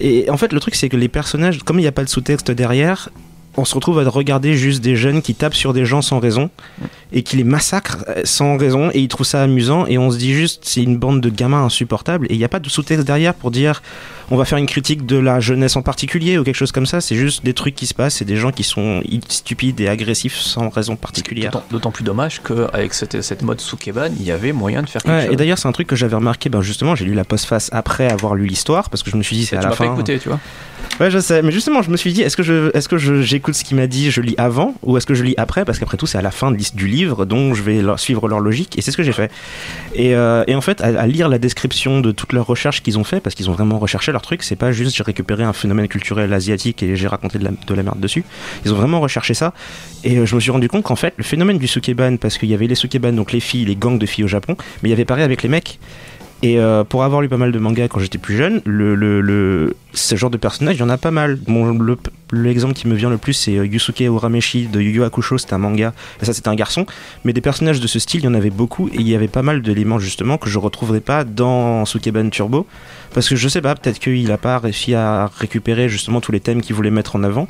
[0.00, 2.08] Et en fait, le truc c'est que les personnages, comme il n'y a pas de
[2.08, 3.08] sous-texte derrière,
[3.56, 6.50] on se retrouve à regarder juste des jeunes qui tapent sur des gens sans raison.
[7.12, 10.16] Et qui les massacre euh, sans raison et ils trouvent ça amusant et on se
[10.18, 13.06] dit juste c'est une bande de gamins insupportables et il n'y a pas de sous-texte
[13.06, 13.82] derrière pour dire
[14.30, 17.02] on va faire une critique de la jeunesse en particulier ou quelque chose comme ça.
[17.02, 20.36] C'est juste des trucs qui se passent, c'est des gens qui sont stupides et agressifs
[20.38, 21.50] sans raison particulière.
[21.70, 25.12] D'autant- plus dommage qu'avec cette, cette mode Sukeban, il y avait moyen de faire quelque
[25.14, 25.34] Ouais, chose.
[25.34, 26.48] et d'ailleurs, c'est un truc que j'avais remarqué.
[26.48, 29.36] Ben justement, j'ai lu la postface après avoir lu l'histoire parce que je me suis
[29.36, 29.92] dit c'est Et à tu la m'as pas fin.
[29.92, 30.40] écouté, tu vois.
[31.00, 33.22] Ouais, je sais, mais justement, je me suis dit, est-ce que je, est-ce que je-
[33.22, 35.78] j'écoute ce qu'il m'a dit, je lis avant, ou est-ce que je lis après, parce
[35.78, 38.82] qu'après tout, c'est à la fin du livre, donc je vais suivre leur logique, et
[38.82, 39.30] c'est ce que j'ai fait.
[39.94, 43.04] Et, euh, en fait, à, à lire la description de toutes leurs recherches qu'ils ont
[43.04, 45.88] fait, parce qu'ils ont vraiment recherché leur truc, c'est pas juste j'ai récupéré un phénomène
[45.88, 48.24] culturel asiatique et j'ai raconté de la, de la merde dessus.
[48.64, 49.52] Ils ont vraiment recherché ça,
[50.04, 52.48] et euh, je me suis rendu compte qu'en fait, le phénomène du sukeban, parce qu'il
[52.48, 54.90] y avait les sukeban, donc les filles, les gangs de filles au Japon, mais il
[54.90, 55.78] y avait pareil avec les mecs.
[56.44, 59.20] Et euh, pour avoir lu pas mal de mangas quand j'étais plus jeune, le, le,
[59.20, 61.38] le- ce genre de personnage, il y en a pas mal.
[61.46, 61.96] Bon, le-
[62.34, 65.52] L'exemple qui me vient le plus, c'est euh, Yusuke Urameshi de Yu Yu Hakusho, c'est
[65.52, 66.86] un manga, ça c'était un garçon.
[67.24, 69.28] Mais des personnages de ce style, il y en avait beaucoup, et il y avait
[69.28, 72.66] pas mal d'éléments justement que je retrouverais pas dans Sukeban Turbo.
[73.14, 76.40] Parce que je sais pas, peut-être qu'il a pas réussi à récupérer justement tous les
[76.40, 77.46] thèmes qu'il voulait mettre en avant.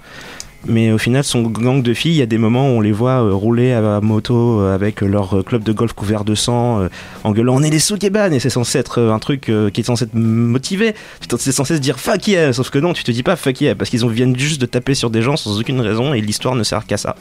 [0.66, 2.92] Mais au final, son gang de filles, il y a des moments où on les
[2.92, 6.86] voit euh, rouler à moto euh, avec leur euh, club de golf couvert de sang,
[7.24, 10.06] en gueulant on est les Sukeban et c'est censé être un truc qui est censé
[10.06, 10.94] te motiver.
[11.38, 13.74] C'est censé se dire fuck yeah, sauf que non, tu te dis pas fuck yeah
[13.74, 16.62] parce qu'ils viennent juste de taper sur des gens sans aucune raison et l'histoire ne
[16.62, 17.16] sert qu'à ça.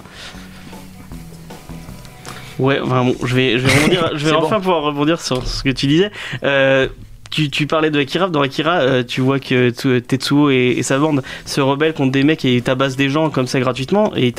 [2.59, 5.63] Ouais, enfin bon, je vais, je vais, rebondir- je vais enfin pouvoir rebondir sur ce
[5.63, 6.11] que tu disais.
[6.43, 6.87] Euh,
[7.31, 9.69] tu, parlais de Akira, dans Akira, euh, tu vois que
[9.99, 13.59] Tetsuo et, sa bande se rebellent contre des mecs et tabassent des gens comme ça
[13.59, 14.11] gratuitement.
[14.15, 14.33] Et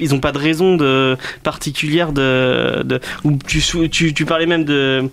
[0.00, 0.78] ils ont pas de raison
[1.42, 3.00] particulière de,
[3.46, 5.10] tu, parlais même de,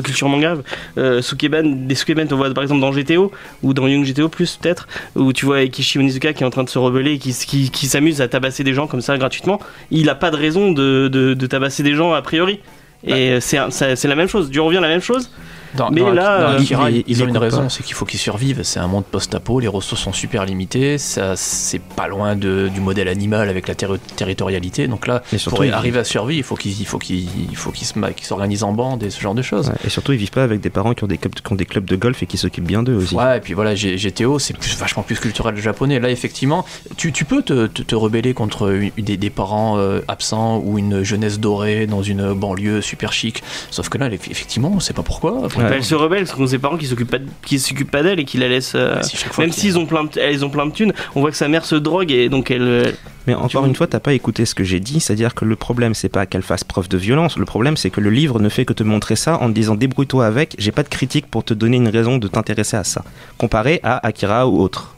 [0.00, 0.56] culture manga,
[0.98, 3.32] euh, des Sukeban, on voit par exemple dans GTO
[3.62, 6.64] ou dans Young GTO plus peut-être, où tu vois Kishi Onizuka qui est en train
[6.64, 9.58] de se rebeller et qui, s'amuse à tabasser des gens comme ça gratuitement.
[9.90, 12.60] Il a pas de raison de tabasser des gens a priori.
[13.04, 15.30] Et euh, c'est un- ça- c'est la même chose, du revient la même chose.
[15.76, 18.04] Dans, Mais dans- là, dans Akira, il- ils il ont une raison, c'est qu'il faut
[18.04, 18.62] qu'ils survivent.
[18.62, 22.80] C'est un monde post-apo, les ressources sont super limitées, ça c'est pas loin de- du
[22.80, 24.88] modèle animal avec la terri- territorialité.
[24.88, 27.70] Donc là, surtout, pour arriver à survivre, il faut qu'ils il faut qu'ils il faut
[27.70, 27.86] qu'ils
[28.26, 29.68] s'organisent en bande et ce genre de choses.
[29.68, 31.56] Ouais, et surtout, ils vivent pas avec des parents qui ont des clubs, qui ont
[31.56, 33.14] des clubs de golf et qui s'occupent bien d'eux aussi.
[33.14, 35.98] Ouais, et puis voilà, GTO, c'est vachement plus culturel japonais.
[36.00, 36.64] Là, effectivement,
[36.96, 40.78] tu, tu peux te, te- te rebeller contre une- des, des parents euh, absents ou
[40.78, 43.42] une jeunesse dorée dans une banlieue super chic.
[43.70, 45.48] Sauf que là, effectivement, on sait pas pourquoi.
[45.58, 45.68] Ouais.
[45.70, 48.02] Bah, elle se rebelle parce qu'on ses parents qui s'occupent pas, de- qui s'occupent pas
[48.02, 48.72] d'elle et qui la laissent.
[48.74, 51.36] euh, si même s'ils ont plein, de, elles ont plein de thunes, on voit que
[51.36, 52.62] sa mère se drogue et donc elle.
[52.62, 52.92] euh,
[53.26, 55.94] Mais encore une fois, t'as pas écouté ce que j'ai dit, c'est-à-dire que le problème,
[55.94, 58.64] c'est pas qu'elle fasse preuve de violence, le problème, c'est que le livre ne fait
[58.64, 61.54] que te montrer ça en te disant débrouille-toi avec, j'ai pas de critique pour te
[61.54, 63.04] donner une raison de t'intéresser à ça,
[63.36, 64.94] comparé à Akira ou autre.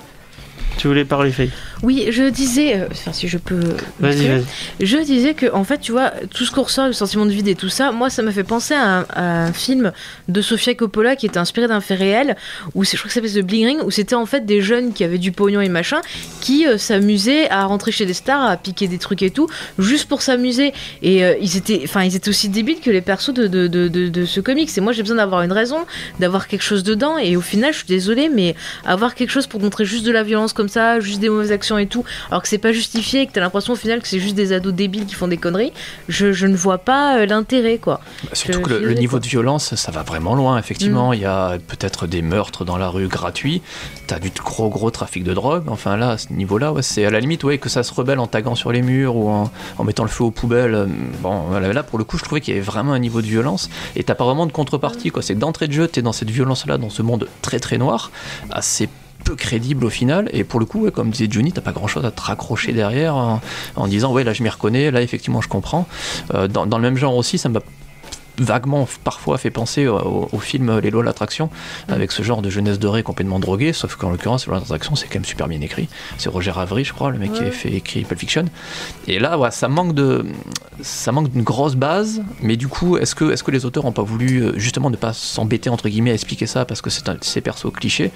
[0.77, 1.51] Tu voulais parler, Faye?
[1.83, 3.61] Oui, je disais, euh, enfin si je peux.
[4.01, 4.45] Vas-y, vas-y.
[4.81, 7.49] Je disais que, en fait, tu vois, tout ce qu'on ressort, le sentiment de vide
[7.49, 9.93] et tout ça, moi, ça m'a fait penser à un, à un film
[10.29, 12.37] de Sofia Coppola qui était inspiré d'un fait réel,
[12.75, 14.61] où c'est- je crois que ça s'appelle The Bling Ring, où c'était en fait des
[14.61, 16.01] jeunes qui avaient du pognon et machin,
[16.43, 20.07] qui euh, s'amusaient à rentrer chez des stars, à piquer des trucs et tout, juste
[20.07, 20.75] pour s'amuser.
[21.03, 23.89] Et euh, ils étaient, enfin, ils étaient aussi débiles que les persos de, de, de,
[23.89, 24.69] de, de ce comics.
[24.77, 25.79] Et moi, j'ai besoin d'avoir une raison,
[26.19, 27.17] d'avoir quelque chose dedans.
[27.17, 28.55] Et au final, je suis désolée, mais
[28.85, 31.70] avoir quelque chose pour montrer juste de la violence comme ça, juste des mauvaises actions
[31.79, 34.21] et tout, alors que c'est pas justifié et que t'as l'impression au final que c'est
[34.21, 35.73] juste des ados débiles qui font des conneries,
[36.09, 38.01] je, je ne vois pas euh, l'intérêt quoi.
[38.25, 39.21] Bah, Surtout Je- que le, niveau quoi.
[39.21, 41.13] de violence, ça va vraiment loin, effectivement.
[41.13, 43.63] Il y a peut-être des meurtres dans la rue gratuits.
[44.07, 45.65] T'as du gros, gros trafic de drogue.
[45.69, 48.19] Enfin, là, à ce niveau-là, ouais, c'est à la limite ouais, que ça se rebelle
[48.19, 50.75] en taguant sur les murs ou en, en mettant le feu aux poubelles.
[50.75, 50.87] Euh,
[51.23, 53.69] Bon, là, pour le coup, je trouvais qu'il y avait vraiment un niveau de violence.
[53.97, 55.23] Et t'as pas vraiment de contrepartie, quoi.
[55.23, 58.11] C'est d'entrée de jeu, t'es dans cette violence-là, dans ce monde très, très noir,
[58.51, 58.89] assez
[59.21, 60.29] peu crédible au final.
[60.33, 63.15] Et pour le coup comme disait Johnny t'as pas grand chose à te raccrocher derrière
[63.15, 63.41] en,
[63.77, 65.87] en disant ouais là je m'y reconnais là effectivement je comprends.
[66.35, 67.61] Euh, dans, dans le même genre aussi ça m'a
[68.41, 71.51] vaguement parfois fait penser au, film Les lois de l'attraction
[71.89, 74.97] avec ce genre de jeunesse dorée complètement droguée sauf qu'en l'occurrence Les lois de l'attraction
[74.97, 75.89] c'est quand même super bien écrit
[76.19, 78.47] c'est Roger Avery je crois le mec qui a fait écrit Pulp Fiction
[79.07, 80.25] et là ouais, ça manque de
[80.83, 83.93] ça manque d'une grosse base mais du coup est-ce que, est-ce que les auteurs ont
[83.93, 87.09] pas voulu euh, justement ne pas s'embêter entre guillemets à expliquer ça parce que c'est
[87.09, 88.11] un ces persos clichés?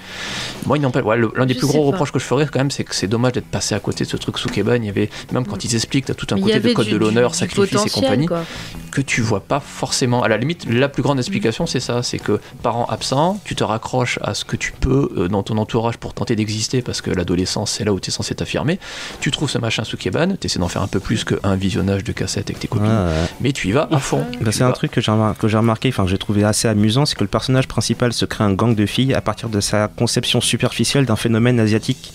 [0.65, 1.91] Moi il n'empêche ouais, le- l'un des Je plus gros pas.
[1.91, 4.09] reproches que je ferais quand même c'est que c'est dommage d'être passé à côté de
[4.09, 6.41] ce truc sous Keban il y avait même quand ils expliquent t'as tout un y
[6.41, 8.43] côté de code du- de l'honneur sacrifice et compagnie quoi.
[8.91, 10.14] que tu vois pas forcément.
[10.23, 13.63] À la limite, la plus grande explication, c'est ça c'est que parents absents, tu te
[13.63, 17.11] raccroches à ce que tu peux euh, dans ton entourage pour tenter d'exister parce que
[17.11, 18.79] l'adolescence, c'est là où tu es censé t'affirmer.
[19.19, 22.03] Tu trouves ce machin sous Keban, tu essaies d'en faire un peu plus qu'un visionnage
[22.03, 23.25] de cassette avec tes copines, ouais.
[23.41, 24.25] mais tu y vas à fond.
[24.41, 26.67] Bah, c'est un truc que j'ai remar- que j'ai remarqué, enfin que j'ai trouvé assez
[26.67, 29.59] amusant, c'est que le personnage principal se crée un gang de filles à partir de
[29.59, 32.13] sa conception superficielle d'un phénomène asiatique.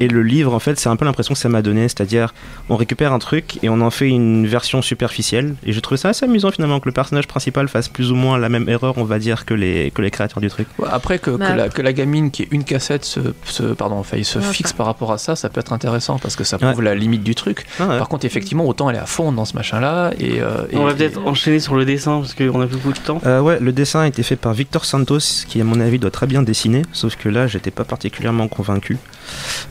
[0.00, 2.34] Et le livre, en fait, c'est un peu l'impression que ça m'a donné, c'est-à-dire
[2.68, 5.54] on récupère un truc et on en fait une version superficielle.
[5.64, 8.38] Et je trouve ça assez amusant finalement que le personnage principal fasse plus ou moins
[8.38, 10.66] la même erreur, on va dire, que les, que les créateurs du truc.
[10.78, 11.54] Ouais, Après que, que Bah.
[11.54, 14.44] la, que la gamine qui est une cassette se, se- pardon, enfin, il se Ouais,
[14.44, 17.22] fixe par rapport à ça, ça peut être intéressant parce que ça prouve la limite
[17.22, 17.66] du truc.
[17.78, 17.98] Ah ouais.
[17.98, 20.84] Par contre, effectivement, autant elle est à fond dans ce machin-là et, euh, et- On
[20.84, 23.20] va et- peut-être enchaîner sur le dessin parce qu'on a plus beaucoup de temps.
[23.26, 26.10] Euh, ouais, le dessin a été fait par Victor Santos, qui à mon avis doit
[26.10, 28.98] très bien dessiner, sauf que là, j'étais pas particulièrement convaincu.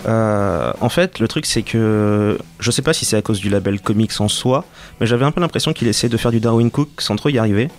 [0.08, 3.50] Euh, en fait, le truc, c'est que je sais pas si c'est à cause du
[3.50, 4.66] label comics en soi,
[5.00, 7.38] mais j'avais un peu l'impression qu'il essayait de faire du Darwin Cook sans trop y
[7.38, 7.70] arriver.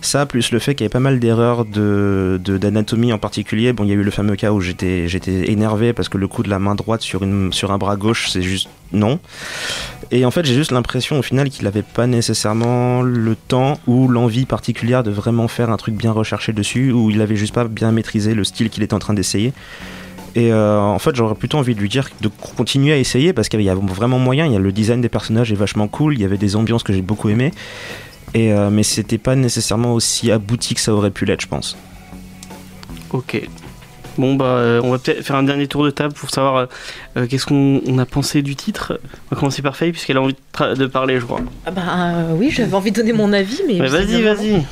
[0.00, 3.72] Ça, plus le fait qu'il y avait pas mal d'erreurs de, de- d'anatomie en particulier.
[3.72, 5.06] Bon, il y a eu le fameux cas où j'étais,
[5.50, 8.68] énervé parce que le coup de la main droite sur un bras gauche, c'est juste
[8.92, 9.18] non.
[10.10, 14.06] Et en fait, j'ai juste l'impression au final qu'il n'avait pas nécessairement le temps ou
[14.06, 17.64] l'envie particulière de vraiment faire un truc bien recherché dessus, ou il avait juste pas
[17.64, 19.52] bien maîtrisé le style qu'il était en train d'essayer.
[20.36, 23.48] Et euh, en fait, j'aurais plutôt envie de lui dire de continuer à essayer parce
[23.48, 24.46] qu'il y a vraiment moyen.
[24.46, 26.14] Il y a le design des personnages est vachement cool.
[26.14, 27.52] Il y avait des ambiances que j'ai beaucoup aimées.
[28.34, 31.76] Et euh, mais c'était pas nécessairement aussi abouti que ça aurait pu l'être, je pense.
[33.10, 33.48] Ok.
[34.18, 36.68] Bon bah euh, on va peut-être faire un dernier tour de table pour savoir
[37.16, 38.98] euh, qu'est-ce qu'on on a pensé du titre.
[39.30, 41.40] On va commencer par Faye puisqu'elle a envie de, parler je crois.
[41.66, 43.78] Ah bah euh, oui, j'avais envie de donner mon avis, mais.
[43.78, 44.64] Mais vas-y vas-y.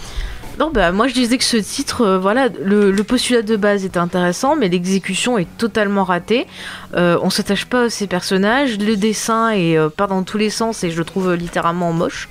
[0.58, 3.84] Non, bah moi je disais que ce titre, euh, voilà, le, le postulat de base
[3.84, 6.46] est intéressant, mais l'exécution est totalement ratée.
[6.94, 10.84] Euh, on s'attache pas à ces personnages, le dessin est euh, dans tous les sens
[10.84, 12.28] et je le trouve littéralement moche.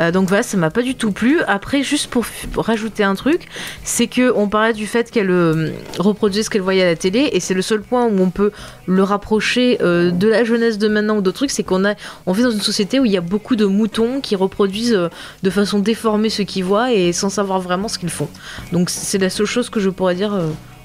[0.00, 1.40] Euh, donc voilà, ça m'a pas du tout plu.
[1.46, 2.24] Après, juste pour,
[2.56, 3.46] rajouter un truc,
[3.82, 7.30] c'est que on parlait du fait qu'elle euh, reproduisait ce qu'elle voyait à la télé,
[7.32, 8.50] et c'est le seul point où on peut
[8.86, 11.84] le rapprocher euh, de la jeunesse de maintenant ou d'autres trucs, c'est qu'on
[12.26, 14.98] on vit dans une société où il y a beaucoup de moutons qui reproduisent
[15.42, 18.28] de façon déformée ce qu'ils voient et sans savoir vraiment ce qu'ils font.
[18.72, 20.38] Donc c'est la seule chose que je pourrais dire,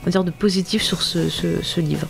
[0.08, 2.08] dire de positif sur ce livre.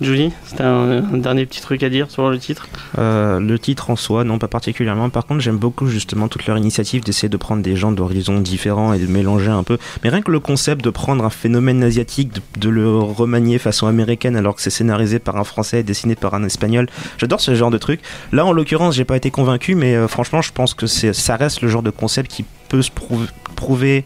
[0.00, 2.68] Julie, c'était un, un dernier petit truc à dire sur le titre?
[2.98, 5.10] Euh, le titre en soi, non, pas particulièrement.
[5.10, 8.94] Par contre, j'aime beaucoup justement toute leur initiative d'essayer de prendre des gens d'horizons différents
[8.94, 9.76] et de mélanger un peu.
[10.02, 13.88] Mais rien que le concept de prendre un phénomène asiatique, de, de le remanier façon
[13.88, 16.88] américaine alors que c'est scénarisé par un français et dessiné par un espagnol,
[17.18, 18.00] j'adore ce genre de truc.
[18.32, 21.60] Là, en l'occurrence, j'ai pas été convaincu, mais euh, franchement, je pense que ça reste
[21.60, 24.04] le genre de concept qui peut se prouver, prouver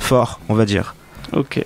[0.00, 0.96] fort, on va dire.
[1.32, 1.64] Ok.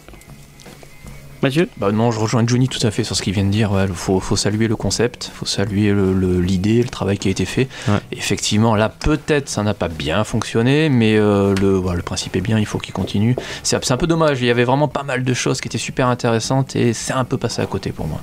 [1.43, 1.69] Mathieu?
[1.77, 3.71] Bah non, je rejoins Johnny tout à fait sur ce qu'il vient de dire.
[3.89, 7.31] Il faut, faut saluer le concept, faut saluer le- le- l'idée, le, travail qui a
[7.33, 7.69] été fait.
[7.89, 7.95] Ouais.
[8.13, 12.41] Effectivement, là, peut-être ça n'a pas bien fonctionné, mais euh, le, voilà, le principe est
[12.41, 13.35] bien, il faut qu'il continue.
[13.65, 16.07] C'est un peu dommage, il y avait vraiment pas mal de choses qui étaient super
[16.07, 18.21] intéressantes et c'est un peu passé à côté pour moi.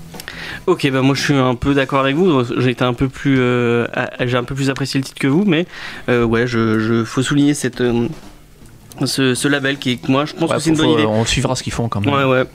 [0.67, 2.43] Ok, bah moi je suis un peu d'accord avec vous.
[2.61, 3.85] J'ai été un peu plus, euh,
[4.21, 5.65] j'ai un peu plus apprécié le titre que vous, mais
[6.07, 8.07] euh, ouais, je, je- faut souligner cette, euh,
[9.03, 11.05] ce, ce label qui est, moi, je pense Ouais, que c'est une bonne idée.
[11.05, 12.13] On suivra ce qu'ils font quand même.
[12.13, 12.45] Ouais, ouais.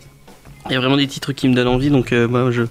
[0.70, 2.62] Il y a vraiment des titres qui me donnent envie, donc euh, moi, je,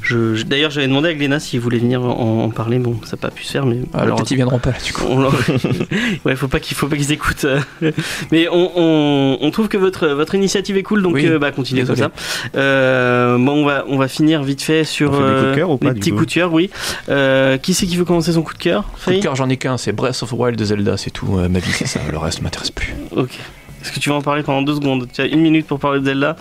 [0.00, 2.78] je, je- d'ailleurs j'avais demandé à Gléna s'il voulait venir en, en parler.
[2.78, 4.76] Bon, ça n'a pas pu se faire, mais Ah, alors, Peut-être ils viendront pas là
[4.84, 5.04] du coup.
[5.08, 5.30] on
[6.24, 7.44] ouais, faut pas qu'ils faut pas qu'ils écoutent.
[7.44, 7.92] euh.
[8.30, 11.50] Mais on, on, on trouve que votre votre initiative est cool, donc Oui, euh, bah
[11.52, 12.10] continuez comme désolé.
[12.14, 12.58] ça.
[12.58, 15.76] Euh, bon, on va on va finir vite fait sur des coups de cœur ou
[15.76, 16.70] pas, les petits coup coups de cœur, oui.
[17.10, 19.56] Euh, qui c'est qui veut commencer son coup de cœur Coup de cœur, j'en ai
[19.58, 21.36] qu'un, c'est Breath of the Wild de Zelda, c'est tout.
[21.38, 22.00] euh, ma vie, c'est ça.
[22.10, 22.94] Le reste m'intéresse plus.
[23.14, 23.38] Ok.
[23.82, 25.08] Est-ce que tu vas en parler pendant deux secondes?
[25.12, 26.36] Tu as une minute pour parler de Zelda.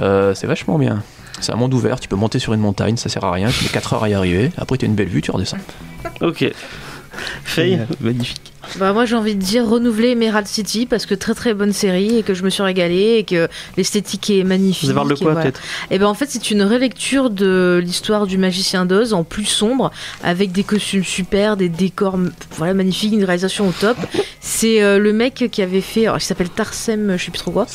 [0.00, 1.02] Euh, c'est vachement bien.
[1.40, 3.64] C'est un monde ouvert, tu peux monter sur une montagne, ça sert à rien, tu
[3.64, 5.56] mets 4 heures à y arriver, après tu as une belle vue, tu redescends.
[6.20, 6.44] Ok.
[7.44, 8.52] Faye Magnifique.
[8.78, 12.18] Bah moi j'ai envie de dire renouveler Emerald City parce que très très bonne série
[12.18, 14.88] et que je me suis régalée et que l'esthétique est magnifique.
[14.88, 15.42] Ça parle de quoi voilà.
[15.42, 19.46] peut-être Et ben en fait c'est une relecture de l'histoire du magicien d'Oz en plus
[19.46, 19.90] sombre
[20.22, 22.18] avec des costumes super, des décors
[22.52, 23.96] voilà magnifiques, une réalisation au top.
[24.40, 27.50] C'est euh, le mec qui avait fait, alors, il s'appelle Tarsem, je sais plus trop
[27.50, 27.66] quoi.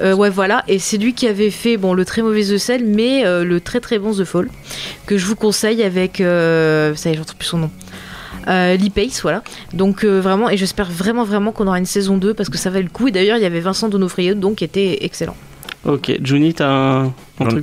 [0.00, 2.84] Euh, ouais voilà et c'est lui qui avait fait bon le très mauvais The Cell
[2.84, 4.48] mais euh, le très très bon The Fall
[5.06, 7.70] que je vous conseille avec euh, ça y est je retrouve plus son nom.
[8.48, 9.42] Euh, Lee Pace, voilà.
[9.72, 12.70] Donc euh, vraiment, et j'espère vraiment vraiment qu'on aura une saison 2 parce que ça
[12.70, 13.08] valait le coup.
[13.08, 15.36] Et d'ailleurs, il y avait Vincent Donofrio donc qui était excellent.
[15.84, 16.12] Ok.
[16.22, 17.12] Juni, t'as un,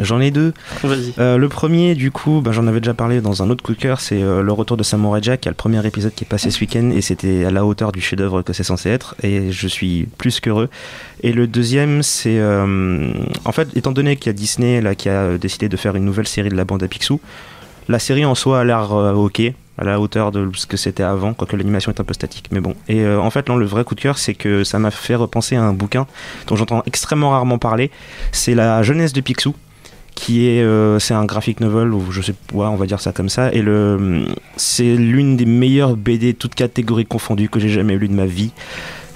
[0.02, 0.54] J'en, ai deux.
[0.84, 1.14] Vas-y.
[1.20, 3.78] Euh, le premier, du coup, ben, j'en avais déjà parlé dans un autre coup de
[3.78, 6.24] cœur, c'est euh, le retour de Samurai Jack, il y a le premier épisode qui
[6.24, 9.16] est passé ce week-end et c'était à la hauteur du chef-d'œuvre que c'est censé être
[9.22, 10.70] et je suis plus qu'heureux.
[11.24, 13.12] Et le deuxième, c'est euh,
[13.44, 16.06] en fait, étant donné qu'il y a Disney là qui a décidé de faire une
[16.06, 17.20] nouvelle série de la bande à Picsou,
[17.90, 19.42] la série en soi a l'air euh, ok,
[19.78, 22.62] à la hauteur de ce que c'était avant, quoique l'animation est un peu statique, mais
[22.62, 22.76] bon.
[22.88, 25.56] Et euh, en fait, le vrai coup de cœur, c'est que ça m'a fait repenser
[25.56, 26.08] à un bouquin
[26.48, 27.92] dont j'entends extrêmement rarement parler.
[28.32, 29.56] C'est la jeunesse de Picsou
[30.16, 33.12] qui est euh, c'est un graphic novel ou je sais pas on va dire ça
[33.12, 37.98] comme ça et le c'est l'une des meilleures BD toutes catégories confondues que j'ai jamais
[37.98, 38.54] lu de ma vie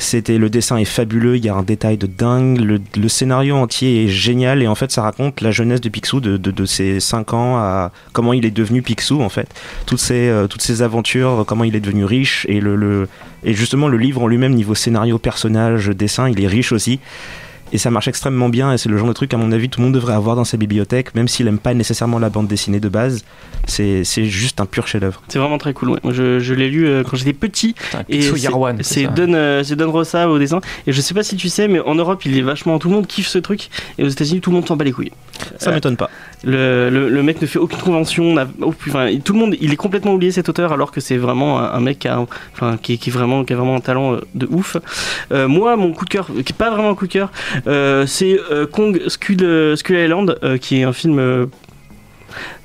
[0.01, 3.57] C'était le dessin est fabuleux, il y a un détail de dingue, le, le scénario
[3.57, 6.65] entier est génial et en fait ça raconte la jeunesse de Picsou de, de, de
[6.65, 9.49] ses 5 ans à comment il est devenu Picsou en fait,
[9.85, 13.09] toutes ces euh, toutes ces aventures, comment il est devenu riche et le, le
[13.43, 16.99] et justement le livre en lui-même niveau scénario, personnage, dessin, il est riche aussi.
[17.71, 19.79] Et ça marche extrêmement bien et c'est le genre de truc à mon avis tout
[19.79, 22.79] le monde devrait avoir dans sa bibliothèque même s'il aime pas nécessairement la bande dessinée
[22.79, 23.23] de base.
[23.67, 25.21] C'est c'est juste un pur chef-d'œuvre.
[25.27, 25.89] C'est vraiment très cool.
[25.91, 25.99] ouais.
[26.03, 27.73] Moi, je, je l'ai lu euh, quand j'étais petit.
[27.73, 28.37] Putain, Et Picsou
[28.81, 29.07] c'est-.
[29.07, 30.59] Don, euh, c'est Don Rosa au dessin.
[30.87, 32.79] Et je sais pas si tu sais, mais en Europe, il est vachement.
[32.79, 33.69] Tout le monde kiffe ce truc.
[33.99, 35.11] Et aux États-Unis, tout le monde s'en bat les couilles.
[35.57, 36.09] Ça Euh, m'étonne pas.
[36.43, 38.33] Le, le, le mec ne fait aucune convention.
[38.33, 41.59] n'a- enfin, tout le monde, il est complètement oublié cet auteur, alors que c'est vraiment
[41.59, 44.47] un, mec qui a, enfin, qui, qui vraiment, qui a vraiment un talent euh, de
[44.49, 44.77] ouf.
[45.31, 47.58] Euh, moi, mon coup de cœur, qui est pas vraiment un coup de cœur, euh,
[47.65, 51.49] c'est euh, Kong Skull, euh, Skull Island, euh, qui est un film.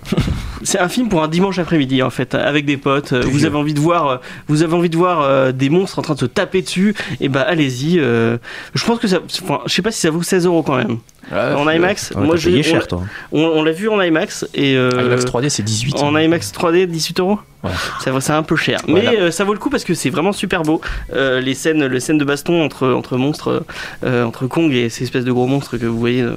[0.64, 3.38] euh, c'est un film pour un dimanche après-midi en fait avec des potes Euh, vous
[3.38, 3.46] vieux.
[3.46, 4.16] avez envie de voir euh,
[4.48, 7.28] vous avez envie de voir euh, des monstres en train de se taper dessus et
[7.28, 8.38] bah allez-y euh,
[8.74, 10.98] je pense que ça enfin, je sais pas si ça vaut 16 euros quand même
[11.32, 13.02] en euh, IMAX Ouais, moi on- cher toi.
[13.32, 15.96] on, on l'a vu en IMAX et euh, IMAX 3D, c'est 18.
[16.02, 17.70] en IMAX 3D 18 euros Ouais.
[17.98, 19.12] c'est un peu cher Voilà.
[19.12, 20.82] mais euh, ça vaut le coup parce que c'est vraiment super beau
[21.14, 23.64] Euh, les scènes les scènes de baston entre entre monstres
[24.04, 26.34] euh, entre Kong et ces espèces de gros monstres que vous voyez euh,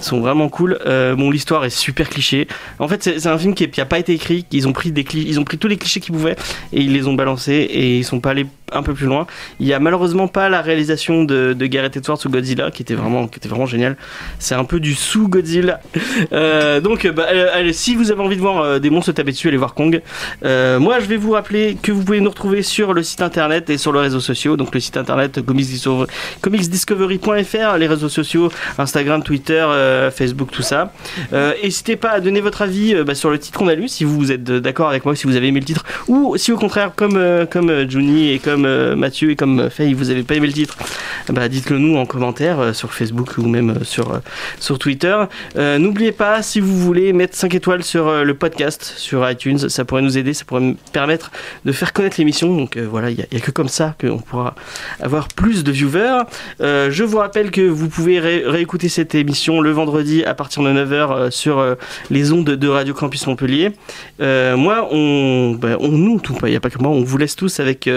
[0.00, 2.48] sont vraiment cool Euh, bon l'histoire est super cliché
[2.78, 4.92] en fait c'est c'est un film qui n'a pas été écrit ils ont pris
[5.38, 6.36] ont pris tous les clichés qu'ils pouvaient
[6.72, 9.26] et ils les ont balancés et ils sont pas allés un peu plus loin
[9.60, 12.94] il y a malheureusement pas la réalisation de, de Gareth Edwards ou Godzilla qui était
[12.94, 13.96] vraiment qui était vraiment génial
[14.38, 15.80] c'est un peu du sous Godzilla
[16.32, 19.32] euh, donc, bah, euh, si vous avez envie de voir euh, des monstres se taper
[19.32, 20.00] dessus, allez voir Kong.
[20.42, 23.78] Moi, je vais vous rappeler que vous pouvez nous retrouver sur le site internet et
[23.78, 24.56] sur les réseaux sociaux.
[24.56, 26.06] Donc, le site internet Comics Discovery-
[26.40, 29.66] comicsdiscovery.fr, les réseaux sociaux Instagram, Twitter,
[30.14, 30.92] Facebook, tout ça.
[31.32, 34.30] N'hésitez pas à donner votre avis bah, sur le titre qu'on a lu, si vous
[34.30, 37.20] êtes d'accord avec moi, si vous avez aimé le titre, ou si au contraire, comme
[37.50, 40.76] comme et comme euh, Mathieu et comme euh, Faye, vous avez pas aimé le titre,
[41.28, 44.20] bah, dites-le nous en commentaire euh, sur Facebook ou même sur
[44.60, 45.16] sur Twitter.
[45.56, 49.68] N'oubliez pas, si vous voulez, mettre 5 étoiles sur le podcast, sur iTunes.
[49.68, 51.30] Ça pourrait nous aider, ça pourrait me permettre
[51.64, 52.56] de faire connaître l'émission.
[52.56, 54.54] Donc voilà, il n'y a, que comme ça qu'on pourra
[55.00, 56.22] avoir plus de viewers.
[56.60, 60.70] Je vous rappelle que vous pouvez ré- réécouter cette émission le vendredi à partir de
[60.70, 61.76] 9h sur
[62.10, 63.72] les ondes de Radio Campus Montpellier.
[64.20, 67.36] Moi, on, bah, on nous, tout, il n'y a pas que moi, on vous laisse
[67.36, 67.88] tous avec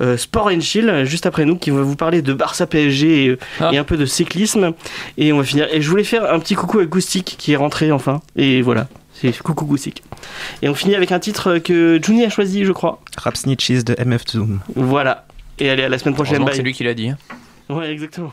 [0.00, 3.28] euh, Sport and Chill, juste après nous, qui va vous parler de Barça PSG et,
[3.28, 3.70] euh, Ah.
[3.72, 4.72] et un peu de cyclisme.
[5.18, 5.68] Et on va finir.
[5.72, 8.20] Et je voulais faire un petit coucou à Goustic qui est rentré enfin.
[8.36, 8.88] Et voilà.
[9.14, 10.02] C'est coucou Goustic.
[10.62, 13.00] Et on finit avec un titre que Juni a choisi, je crois.
[13.18, 14.60] Rap Snitches de MF Zoom.
[14.76, 15.26] Voilà.
[15.58, 16.42] Et allez, à la semaine prochaine.
[16.52, 17.10] C'est lui qui l'a dit.
[17.10, 17.18] hein.
[17.68, 18.32] Ouais, exactement.